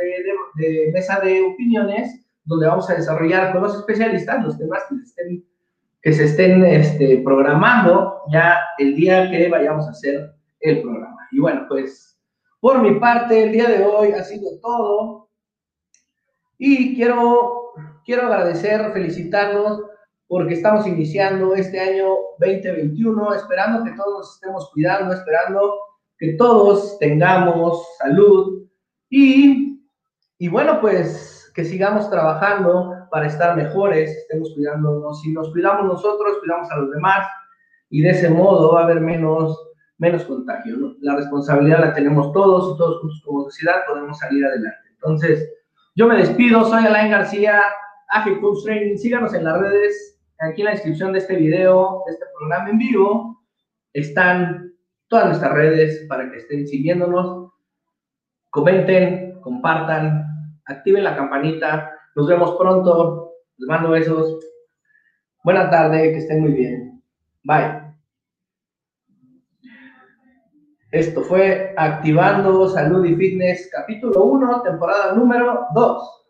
de, 0.57 0.91
mesa 0.93 1.21
de 1.21 1.43
opiniones, 1.43 2.25
donde 2.45 2.67
vamos 2.67 2.89
a 2.89 2.95
desarrollar 2.95 3.53
con 3.53 3.63
los 3.63 3.75
especialistas 3.75 4.45
los 4.45 4.57
temas 4.57 4.85
que 4.89 4.97
se 4.97 5.05
estén, 5.05 5.45
que 6.01 6.13
se 6.13 6.25
estén 6.25 6.65
este, 6.65 7.19
programando 7.25 8.23
ya 8.31 8.61
el 8.79 8.95
día 8.95 9.31
que 9.31 9.49
vayamos 9.49 9.87
a 9.87 9.91
hacer 9.91 10.33
el 10.61 10.83
programa. 10.83 11.29
Y 11.33 11.41
bueno, 11.41 11.67
pues 11.69 12.17
por 12.61 12.81
mi 12.81 12.99
parte, 12.99 13.45
el 13.45 13.53
día 13.53 13.69
de 13.69 13.85
hoy 13.85 14.13
ha 14.13 14.25
sido 14.25 14.59
todo. 14.61 15.29
Y 16.59 16.97
quiero, 16.97 17.73
quiero 18.05 18.23
agradecer, 18.23 18.93
felicitarnos, 18.93 19.83
porque 20.27 20.55
estamos 20.55 20.87
iniciando 20.87 21.55
este 21.55 21.79
año 21.79 22.09
2021, 22.41 23.35
esperando 23.35 23.85
que 23.85 23.93
todos 23.93 24.19
nos 24.19 24.35
estemos 24.35 24.71
cuidando, 24.73 25.15
esperando 25.15 25.75
que 26.19 26.35
todos 26.35 26.99
tengamos 26.99 27.87
salud 27.99 28.67
y, 29.11 29.81
y 30.39 30.49
bueno, 30.49 30.81
pues 30.81 31.51
que 31.55 31.65
sigamos 31.65 32.11
trabajando 32.11 32.93
para 33.11 33.27
estar 33.27 33.57
mejores, 33.57 34.11
estemos 34.11 34.53
cuidándonos. 34.55 35.23
Si 35.23 35.33
nos 35.33 35.51
cuidamos 35.51 35.87
nosotros, 35.87 36.39
cuidamos 36.41 36.71
a 36.71 36.77
los 36.77 36.91
demás 36.91 37.27
y 37.89 38.03
de 38.03 38.11
ese 38.11 38.29
modo 38.29 38.75
va 38.75 38.83
a 38.83 38.85
haber 38.85 39.01
menos, 39.01 39.59
menos 39.99 40.25
contagio. 40.25 40.97
La 41.01 41.17
responsabilidad 41.17 41.81
la 41.81 41.95
tenemos 41.95 42.33
todos 42.33 42.75
y 42.75 42.79
todos 42.79 43.01
juntos 43.01 43.23
como 43.25 43.45
sociedad 43.45 43.87
podemos 43.89 44.19
salir 44.19 44.45
adelante. 44.45 44.89
Entonces, 44.93 45.51
yo 45.95 46.07
me 46.07 46.19
despido, 46.19 46.65
soy 46.65 46.85
Alain 46.85 47.11
García, 47.11 47.63
AG 48.11 48.41
Coach 48.41 48.65
Training. 48.65 48.99
Síganos 48.99 49.33
en 49.33 49.45
las 49.45 49.59
redes, 49.59 50.21
aquí 50.41 50.61
en 50.61 50.67
la 50.67 50.71
descripción 50.73 51.13
de 51.13 51.21
este 51.21 51.37
video, 51.37 52.03
de 52.07 52.13
este 52.13 52.27
programa 52.39 52.69
en 52.69 52.79
vivo, 52.79 53.43
están 53.95 54.76
todas 55.09 55.27
nuestras 55.27 55.53
redes 55.53 56.07
para 56.09 56.31
que 56.31 56.39
estén 56.39 56.67
siguiéndonos. 56.67 57.53
Comenten, 58.51 59.41
compartan, 59.41 60.25
activen 60.67 61.05
la 61.05 61.17
campanita. 61.17 61.91
Nos 62.15 62.27
vemos 62.27 62.57
pronto. 62.59 63.33
Les 63.59 63.69
mando 63.69 63.91
besos. 63.91 64.39
Buenas 65.45 65.71
tardes, 65.71 66.13
que 66.13 66.19
estén 66.19 66.41
muy 66.41 66.53
bien. 66.53 67.03
Bye. 67.45 67.87
Esto 70.93 71.23
fue 71.23 71.75
Activando 71.77 72.69
Salud 72.69 73.05
y 73.05 73.15
Fitness, 73.15 73.69
capítulo 73.73 74.25
1, 74.25 74.63
temporada 74.63 75.13
número 75.13 75.67
2. 75.75 76.26